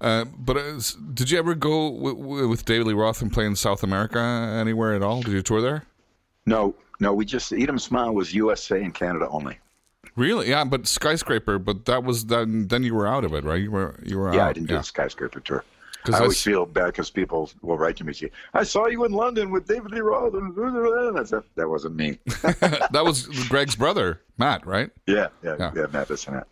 [0.00, 0.80] Uh, but uh,
[1.14, 4.94] did you ever go w- with David Lee Roth and play in South America anywhere
[4.94, 5.20] at all?
[5.22, 5.84] Did you tour there?
[6.46, 9.58] No, no, we just 'em Smile was USA and Canada only.
[10.16, 10.48] Really?
[10.48, 11.58] Yeah, but skyscraper.
[11.58, 12.68] But that was then.
[12.68, 13.60] Then you were out of it, right?
[13.60, 13.96] You were.
[14.04, 14.48] You were Yeah, out.
[14.48, 15.64] I didn't do the skyscraper tour.
[16.12, 19.12] I always feel bad because people will write to me, say, "I saw you in
[19.12, 22.18] London with David Lee Roth." And I said, that wasn't me.
[22.42, 24.90] that was Greg's brother, Matt, right?
[25.06, 25.72] yeah, yeah, Yeah.
[25.74, 26.44] yeah, Matt Bissonette.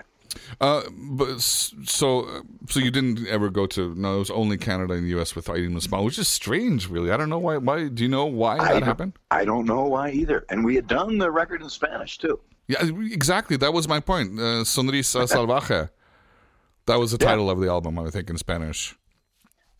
[0.60, 5.04] Uh, but so so you didn't ever go to no, it was only Canada and
[5.04, 5.34] the U.S.
[5.34, 7.10] with the Smile, which is strange, really.
[7.10, 7.56] I don't know why.
[7.56, 9.14] Why do you know why I that happened?
[9.30, 10.44] I don't know why either.
[10.50, 12.38] And we had done the record in Spanish too.
[12.68, 13.56] Yeah, exactly.
[13.56, 14.38] That was my point.
[14.38, 15.88] Uh, Sonrisa Salvaje.
[16.86, 18.96] That was the title of the album, I think, in Spanish.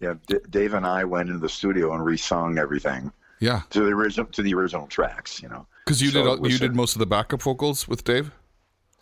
[0.01, 3.90] Yeah, D- Dave and I went into the studio and re-sung everything Yeah, to the
[3.92, 5.42] original to the original tracks.
[5.42, 8.05] You know, because you So did you a- did most of the backup vocals with
[8.05, 8.30] Dave.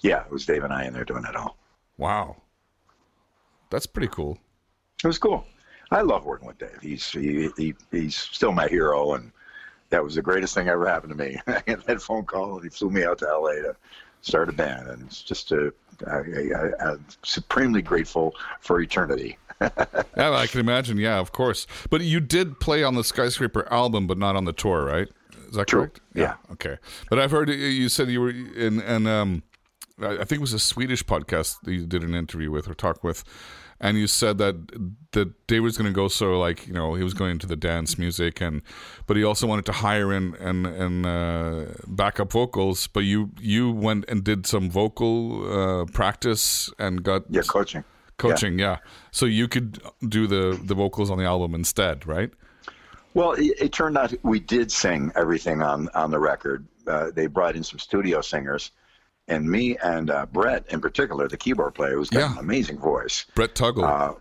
[0.00, 1.56] yeah, it was Dave and I in there doing it all.
[1.98, 2.36] Wow,
[3.70, 4.38] that's pretty cool.
[5.02, 5.44] It was cool.
[5.90, 6.78] I love working with Dave.
[6.80, 9.32] He's he, he he's still my hero, and
[9.90, 11.38] that was the greatest thing ever happened to me.
[11.46, 13.54] I got that phone call, and he flew me out to L.A.
[13.62, 13.76] to
[14.22, 15.72] start a band, and it's just a,
[16.06, 19.38] I, I, I'm supremely grateful for eternity.
[20.16, 20.96] Yeah, I can imagine.
[20.98, 21.66] Yeah, of course.
[21.90, 25.08] But you did play on the Skyscraper album, but not on the tour, right?
[25.48, 25.80] Is that True.
[25.82, 26.00] correct?
[26.14, 26.34] Yeah.
[26.52, 26.78] Okay.
[27.10, 29.42] But I've heard you- said you were in, and um,
[30.00, 32.74] I I think it was a Swedish podcast that you did an interview with or
[32.74, 33.24] talk with,
[33.80, 34.54] and you said that
[35.12, 37.56] that Dave was going to go so like you know he was going into the
[37.56, 38.62] dance music and,
[39.06, 42.86] but he also wanted to hire in and and uh, backup vocals.
[42.88, 45.12] But you you went and did some vocal
[45.44, 47.84] uh, practice and got Yeah, coaching.
[48.16, 48.78] Coaching yeah.
[49.10, 52.30] so you could do the the vocals on the album instead right
[53.14, 56.66] Well, it, it turned out we did sing everything on on the record.
[56.86, 58.72] Uh, they brought in some studio singers,
[59.28, 62.32] and me and uh, Brett, in particular, the keyboard player, who's got Yeah.
[62.32, 63.24] an amazing voice.
[63.34, 64.14] brett tuggle Uh,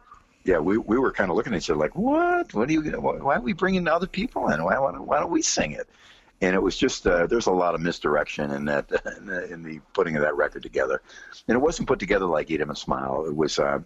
[0.46, 2.54] yeah, we, we were kind of looking at each other like, what?
[2.54, 2.82] What are you?
[3.00, 4.64] Why why are we bringing other people in?
[4.64, 5.90] Why, why, why don't we sing it?
[6.44, 9.64] And it was just uh, there's a lot of misdirection in that in the, in
[9.64, 11.02] the putting of that record together,
[11.48, 13.26] and it wasn't put together like Eat 'Em and Smile.
[13.26, 13.80] It was uh,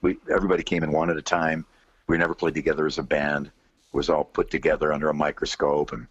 [0.00, 1.66] we everybody came in one at a time.
[2.06, 3.46] We never played together as a band.
[3.46, 6.06] It was all put together under a microscope, and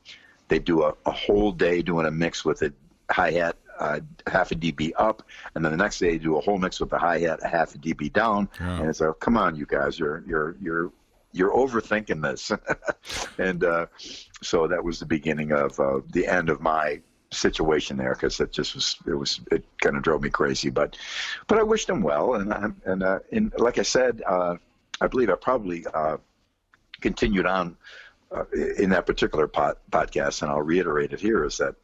[0.49, 2.73] they do a, a whole day doing a mix with a
[3.09, 5.23] hi hat uh, half a dB up,
[5.55, 7.47] and then the next day they do a whole mix with the hi hat a
[7.47, 10.91] half a dB down, and it's like, come on, you guys, you're you're you're
[11.33, 12.51] you're overthinking this,
[13.37, 13.87] and uh,
[14.41, 18.51] so that was the beginning of uh, the end of my situation there because it
[18.51, 20.97] just was it was it kind of drove me crazy, but
[21.47, 24.55] but I wished them well, and I, and uh, and like I said, uh,
[25.01, 26.17] I believe I probably uh,
[27.01, 27.75] continued on
[28.31, 28.45] uh,
[28.77, 31.75] in that particular pod, podcast, and I'll reiterate it here: is that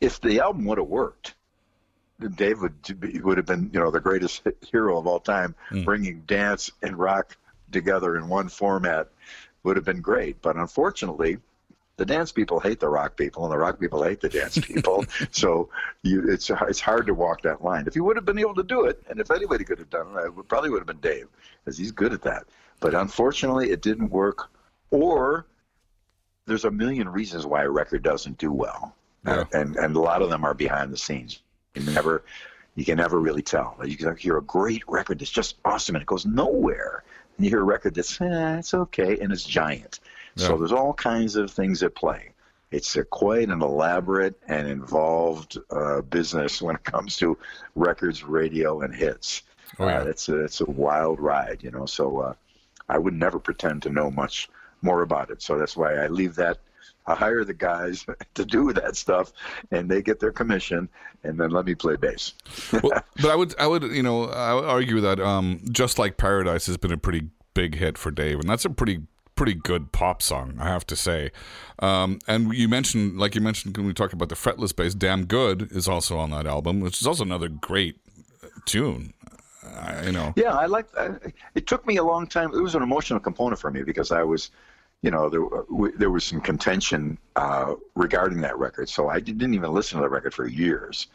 [0.00, 1.34] if the album would have worked,
[2.34, 6.70] Dave would would have been, you know, the greatest hero of all time, bringing dance
[6.82, 7.36] and rock
[7.72, 9.08] together in one format
[9.62, 10.40] would have been great.
[10.42, 11.38] But unfortunately,
[11.96, 15.04] the dance people hate the rock people, and the rock people hate the dance people.
[15.30, 15.68] so
[16.02, 17.84] you, it's it's hard to walk that line.
[17.86, 20.16] If you would have been able to do it, and if anybody could have done
[20.16, 21.28] it, it would, probably would have been Dave,
[21.64, 22.44] because he's good at that.
[22.80, 24.48] But unfortunately, it didn't work.
[24.90, 25.46] Or
[26.46, 29.40] there's a million reasons why a record doesn't do well, Yeah.
[29.40, 31.42] Uh, and and a lot of them are behind the scenes.
[31.74, 32.24] You never,
[32.74, 33.76] you can never really tell.
[33.84, 37.04] You can hear a great record that's just awesome and it goes nowhere,
[37.40, 40.00] and you hear a record that's eh, it's okay and it's giant.
[40.36, 42.30] So there's all kinds of things at play.
[42.70, 47.36] It's a quite an elaborate and involved uh, business when it comes to
[47.74, 49.42] records, radio, and hits.
[49.78, 50.00] Oh, yeah.
[50.00, 51.86] uh, it's a it's a wild ride, you know.
[51.86, 52.34] So uh,
[52.90, 54.50] I would never pretend to know much
[54.82, 55.42] more about it.
[55.42, 56.58] So that's why I leave that.
[57.06, 59.32] I hire the guys to do that stuff,
[59.70, 60.88] and they get their commission,
[61.24, 62.34] and then let me play bass.
[62.72, 66.16] well, but I would, I would, you know, I would argue that um, just like
[66.16, 69.02] Paradise has been a pretty big hit for Dave, and that's a pretty,
[69.34, 71.30] pretty good pop song, I have to say.
[71.78, 75.24] Um, and you mentioned, like you mentioned, when we talked about the fretless bass, "Damn
[75.26, 77.96] Good" is also on that album, which is also another great
[78.66, 79.14] tune.
[79.62, 80.86] I, you know, Yeah, I like.
[81.54, 82.54] It took me a long time.
[82.54, 84.50] It was an emotional component for me because I was,
[85.02, 85.40] you know, there
[85.70, 90.02] w- there was some contention uh, regarding that record, so I didn't even listen to
[90.02, 91.06] the record for years.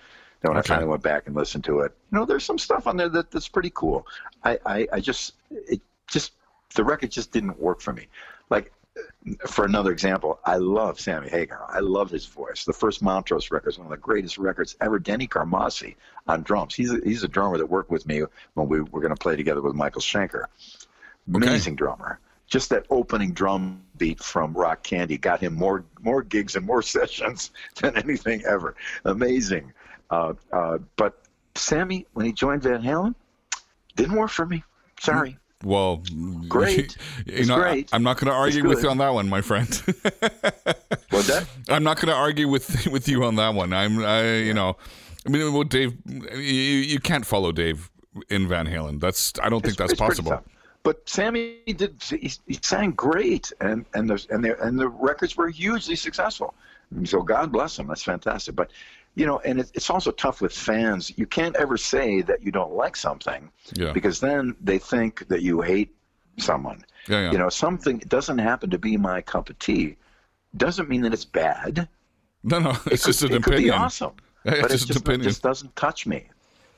[0.41, 0.73] Then when Okay.
[0.73, 3.09] I finally went back and listened to it, you know, there's some stuff on there
[3.09, 4.07] that, that's pretty cool.
[4.43, 6.33] I, I I just it just
[6.75, 8.07] the record just didn't work for me.
[8.49, 8.71] Like
[9.47, 11.65] for another example, I love Sammy Hagar.
[11.69, 12.63] I love his voice.
[12.63, 14.99] The first Montrose record is one of the greatest records ever.
[14.99, 15.95] Denny Carmassi
[16.27, 16.75] on drums.
[16.75, 18.23] He's a, he's a drummer that worked with me
[18.53, 20.45] when we were going to play together with Michael Schenker.
[21.33, 22.19] Amazing drummer.
[22.47, 26.81] Just that opening drum beat from Rock Candy got him more more gigs and more
[26.95, 28.75] sessions than anything ever.
[29.05, 29.73] Amazing.
[30.11, 31.21] Uh, uh, but
[31.55, 33.15] Sammy, when he joined Van Halen,
[33.95, 34.63] didn't work for me.
[34.99, 35.37] Sorry.
[35.63, 36.03] well,
[36.47, 36.97] Great.
[37.25, 37.89] You It's know, great.
[37.91, 39.69] I, am not going to argue with you on that one, my friend.
[41.11, 41.47] Was that?
[41.69, 43.73] I'm not going to argue with with you on that one.
[43.73, 44.77] I'm, I, you know,
[45.25, 45.97] I mean, what Dave?
[46.05, 47.89] You, you can't follow Dave
[48.29, 48.99] in Van Halen.
[48.99, 50.43] That's I don't think that's possible.
[50.85, 52.01] But Sammy did.
[52.01, 56.53] He, he sang great, and and the and the and the records were hugely successful.
[57.05, 57.87] So God bless him.
[57.87, 58.55] That's fantastic.
[58.55, 58.69] But
[59.15, 61.11] you know, and it, it's also tough with fans.
[61.17, 63.93] You can't ever say that you don't like something Yeah.
[63.93, 65.91] because then they think that you hate
[66.37, 66.85] someone.
[67.07, 67.31] Yeah, yeah.
[67.31, 69.95] You know, something doesn't happen to be my cup of tea.
[70.57, 71.87] Doesn't mean that it's bad.
[72.43, 73.73] No, no, it's It just could, an it could opinion.
[73.73, 74.13] be awesome,
[74.45, 75.21] It's but just it an just, opinion.
[75.21, 76.19] it just doesn't touch me.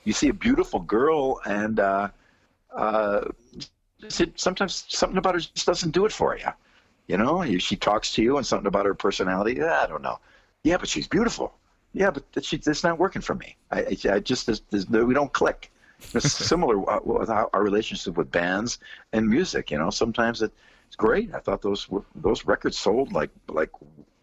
[0.06, 2.08] You see a beautiful girl, and uh,
[2.74, 3.22] uh,
[4.02, 6.48] it, sometimes something about her just doesn't do it for you.
[7.08, 9.56] You know, she talks to you, and something about her personality.
[9.60, 10.20] Yeah, I don't know.
[10.64, 11.54] Yeah, but she's beautiful.
[11.94, 13.56] Yeah, but she, that's not working for me.
[13.72, 15.72] I, I, just there's, there's, we don't click.
[16.14, 18.80] It's similar with our, our relationship with bands
[19.14, 19.72] and music.
[19.72, 20.52] You know, sometimes it,
[20.86, 21.34] it's great.
[21.34, 23.72] I thought those those records sold like like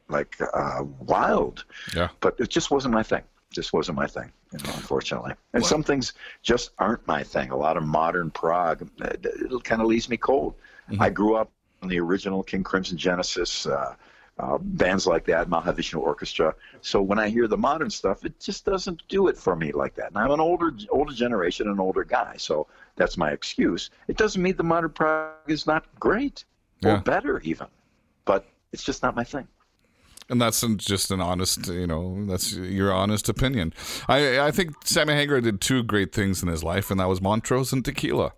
[0.09, 1.65] like uh, wild
[1.97, 2.09] Yeah.
[2.21, 3.23] but it just wasn't my thing.
[3.55, 5.33] Just wasn't my thing, you know, unfortunately.
[5.55, 7.51] And some things just aren't my thing.
[7.51, 10.55] A lot of modern prog, it, it kind of leaves me cold.
[10.99, 11.51] I grew up
[11.83, 13.95] on the original King Crimson Genesis, uh,
[14.39, 16.55] uh, bands like that, Mahavishnu Orchestra.
[16.81, 19.95] So when I hear the modern stuff, it just doesn't do it for me like
[19.95, 20.09] that.
[20.09, 23.91] And I'm an older, older generation, an older guy, so that's my excuse.
[24.09, 26.45] It doesn't mean the modern prog is not great
[26.85, 27.01] or Yeah.
[27.01, 27.69] better even,
[28.25, 29.47] but it's just not my thing.
[30.31, 33.75] And that's just an honest, you know, that's your honest opinion.
[34.09, 37.21] I I think Sammy Hagar did two great things in his life, and that was
[37.21, 38.33] Montrose and tequila.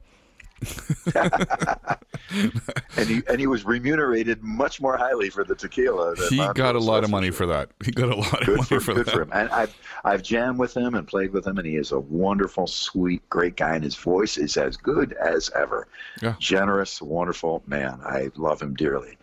[1.15, 6.15] and he and he was remunerated much more highly for the tequila.
[6.15, 7.71] Than He Montrose, got a lot of money for that.
[7.85, 9.13] He got a lot of money for, for good that.
[9.13, 9.31] for him.
[9.33, 12.67] And I've I've jammed with him and played with him, and he is a wonderful,
[12.67, 13.75] sweet, great guy.
[13.75, 15.89] And his voice is as good as ever.
[16.23, 16.37] Yeah.
[16.39, 18.01] Generous, wonderful man.
[18.05, 19.19] I love him dearly,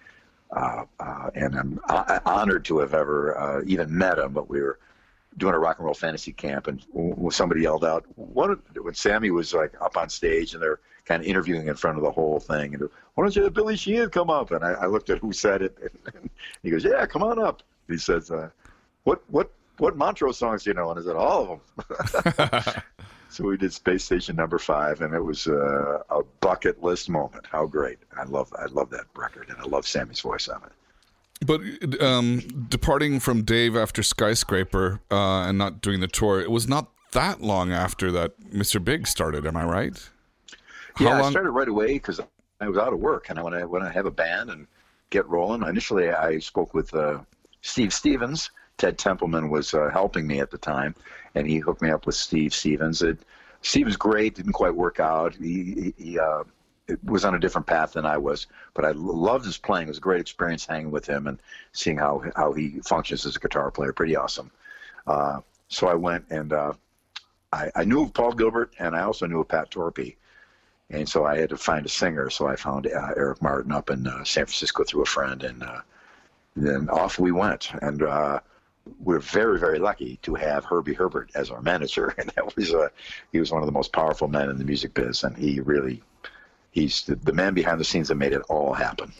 [0.56, 4.34] uh, uh, and I'm uh, honored to have ever uh, even met him.
[4.34, 4.80] But we were
[5.38, 6.84] doing a rock and roll fantasy camp, and
[7.32, 11.28] somebody yelled out, "What?" When Sammy was like up on stage, and they're kind of
[11.28, 14.30] interviewing in front of the whole thing, and why don't you have Billy Sheehan come
[14.30, 14.52] up?
[14.52, 15.78] And I, I looked at who said it,
[16.14, 16.30] and
[16.62, 18.50] he goes, "Yeah, come on up." He says, uh,
[19.04, 22.84] "What what what Montrose songs do you know?" And I said, "All of them."
[23.34, 27.46] so we did Space Station Number Five, and it was uh, a bucket list moment.
[27.52, 27.98] How great!
[28.16, 30.72] I love I love that record, and I love Sammy's voice on it.
[31.46, 36.68] But um, departing from Dave after Skyscraper uh, and not doing the tour, it was
[36.68, 38.84] not that long after that Mr.
[38.84, 39.46] Big started.
[39.46, 40.10] Am I right?
[40.96, 42.20] How Yeah, I started right away because
[42.62, 44.68] I was out of work, and I when to when I have a band and
[45.10, 45.68] get rolling.
[45.68, 47.20] Initially, I spoke with uh,
[47.62, 48.52] Steve Stevens.
[48.78, 50.96] Ted Templeman was uh, helping me at the time,
[51.36, 53.02] and he hooked me up with Steve Stevens.
[53.02, 53.20] It,
[53.62, 54.36] Steve was great.
[54.36, 55.36] Didn't quite work out.
[55.36, 56.44] He, he, uh,
[57.06, 59.88] was on a different path than I was, but I loved his playing.
[59.88, 63.36] It was a great experience hanging with him and seeing how how he functions as
[63.36, 63.94] a guitar player.
[63.94, 64.52] Pretty awesome.
[65.08, 66.74] Uh, so I went and uh,
[67.52, 70.16] I, I knew of Paul Gilbert, and I also knew of Pat Torpey.
[70.90, 72.30] And so I had to find a singer.
[72.30, 75.64] So I found uh, Eric Martin up in uh, San Francisco through a friend, and
[75.64, 75.82] uh,
[76.56, 77.72] then off we went.
[77.82, 78.02] And
[79.00, 82.14] we're very, very lucky to have Herbie Herbert as our manager.
[82.24, 82.90] And that was uh,
[83.32, 86.02] he was one of the most powerful men in the music biz, and he really
[86.74, 89.14] he's the, the man behind the scenes that made it all happen.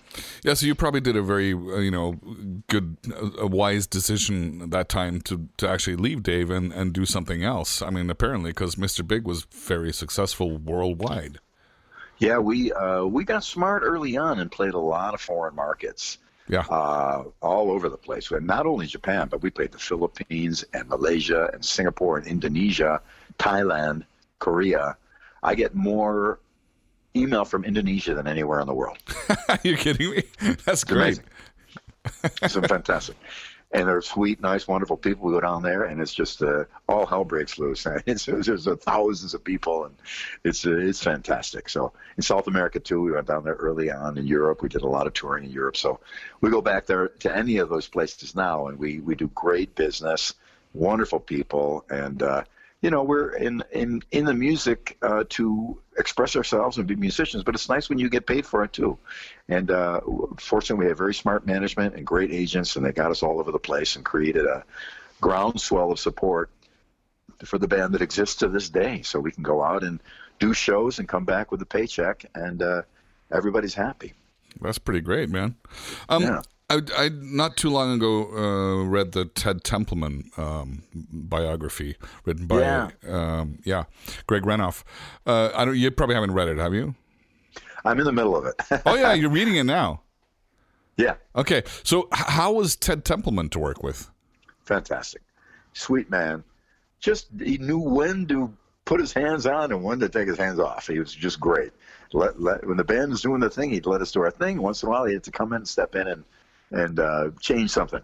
[0.44, 2.20] Yeah, so you probably did a very, uh, you know,
[2.68, 2.98] good,
[3.40, 7.44] a wise decision at that time to, to actually leave Dave and, and do something
[7.44, 7.82] else.
[7.82, 9.08] I mean, apparently, because Mr.
[9.08, 11.40] Big was very successful worldwide.
[12.18, 16.20] Yeah, we uh, we got smart early on and played a lot of foreign markets.
[16.50, 16.66] Yeah.
[16.70, 18.30] uh, all over the place.
[18.32, 23.02] And not only Japan, but we played the Philippines and Malaysia and Singapore and Indonesia,
[23.40, 24.04] Thailand,
[24.40, 24.98] Korea.
[25.42, 26.40] I get more
[27.16, 28.98] email from Indonesia than anywhere in the world.
[29.50, 30.24] Are you kidding me?
[30.66, 31.20] That's great.
[32.42, 33.16] It's fantastic.
[33.74, 35.26] And they're sweet, nice, wonderful people.
[35.26, 37.88] We go down there, and it's just uh, all hell breaks loose.
[38.06, 39.96] It's, there's uh, thousands of people, and
[40.44, 41.70] it's uh, it's fantastic.
[41.70, 44.18] So in South America too, we went down there early on.
[44.18, 45.76] In Europe, we did a lot of touring in Europe.
[45.76, 46.00] So
[46.40, 49.74] we go back there to any of those places now, and we we do great
[49.74, 50.36] business,
[50.74, 52.44] wonderful people, and uh,
[52.84, 57.44] you know we're in in in the music uh, to express ourselves and be musicians.
[57.44, 59.00] But it's nice when you get paid for it too.
[59.48, 60.02] And uh,
[60.38, 63.52] fortunately, we have very smart management and great agents, and they got us all over
[63.52, 64.66] the place and created a
[65.22, 66.50] groundswell of support
[67.46, 69.02] for the band that exists to this day.
[69.02, 70.02] So we can go out and
[70.40, 72.82] do shows and come back with a paycheck, and uh,
[73.32, 74.14] everybody's happy.
[74.60, 75.56] That's pretty great, man.
[76.10, 76.42] Um, Yeah.
[76.76, 81.96] I, I not too long ago uh, read the Ted Templeman um, biography
[82.26, 82.90] written by Yeah.
[83.08, 83.84] um, yeah
[84.28, 84.84] Greg Renoff.
[85.26, 85.78] Uh, I don't.
[85.78, 86.96] You probably haven't read it, have you?
[87.86, 88.56] I'm in the middle of it.
[88.86, 90.02] Oh yeah, you're reading it now.
[90.98, 94.10] yeah, Okay, so h- how was Ted Templeman to work with?
[94.64, 95.22] fantastic,
[95.74, 96.44] sweet man,
[97.00, 98.54] just he knew when to
[98.86, 100.88] put his hands on and when to take his hands off.
[100.88, 101.72] He was just great.
[102.14, 104.62] Let, let when the band was doing the thing, he'd let us do our thing.
[104.62, 106.24] Once in a while, he had to come in and step in and
[106.72, 108.02] and uh, change something.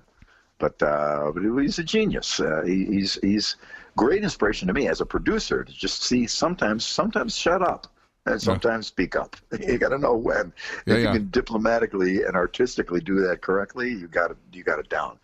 [0.57, 2.39] But uh, but he's a genius.
[2.39, 3.55] Uh, he, he's he's
[3.95, 7.87] great inspiration to me as a producer to just see sometimes sometimes shut up
[8.25, 9.35] and sometimes speak up.
[9.59, 10.53] You got to know when.
[10.85, 11.13] Yeah, if yeah.
[11.13, 15.17] you can diplomatically and artistically do that correctly, you got it you got it down.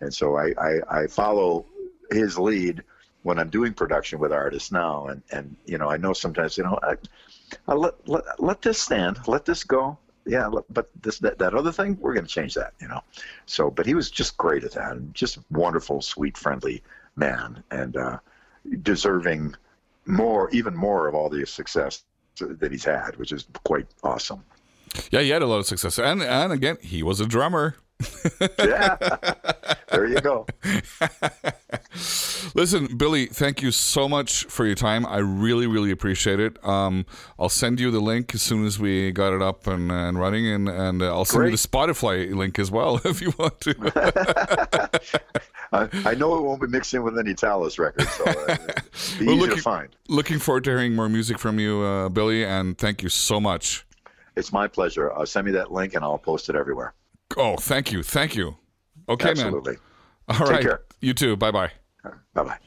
[0.00, 1.66] And so I, I, I follow
[2.10, 2.82] his lead
[3.22, 5.06] when I'm doing production with artists now.
[5.06, 6.94] And, and you know I know sometimes you know I,
[7.68, 9.98] I let, let let this stand, let this go.
[10.24, 12.74] Yeah, but this that, that other thing we're going to change that.
[12.80, 13.00] You know.
[13.46, 14.92] So, but he was just great at that.
[14.92, 16.82] and Just wonderful, sweet, friendly
[17.16, 18.18] man, and uh,
[18.82, 19.54] deserving
[20.06, 22.04] more, even more of all the success
[22.38, 24.42] that he's had, which is quite awesome.
[25.10, 27.76] Yeah, he had a lot of success, and and again, he was a drummer.
[28.58, 28.96] Yeah,
[29.92, 30.46] there you go.
[32.54, 35.06] Listen, Billy, thank you so much for your time.
[35.06, 36.62] I really, really appreciate it.
[36.66, 37.06] Um,
[37.38, 40.46] I'll send you the link as soon as we got it up and, and running,
[40.46, 45.00] and, and uh, I'll send you the Spotify link as well if you want to.
[45.72, 48.56] I, I know it won't be mixed in with any Talas records, so uh,
[49.18, 49.88] be Well, easy looking- to find.
[50.08, 53.86] Looking forward to hearing more music from you, uh, Billy, and thank you so much.
[54.36, 55.12] It's my pleasure.
[55.12, 56.94] Uh, send me that link, and I'll post it everywhere.
[57.36, 58.56] Oh, thank you, thank you.
[59.08, 59.78] Okay, Absolutely.
[60.28, 60.40] man.
[60.40, 60.80] All right, care.
[61.00, 61.36] you too.
[61.36, 61.70] Bye bye.
[62.34, 62.58] Bye bye.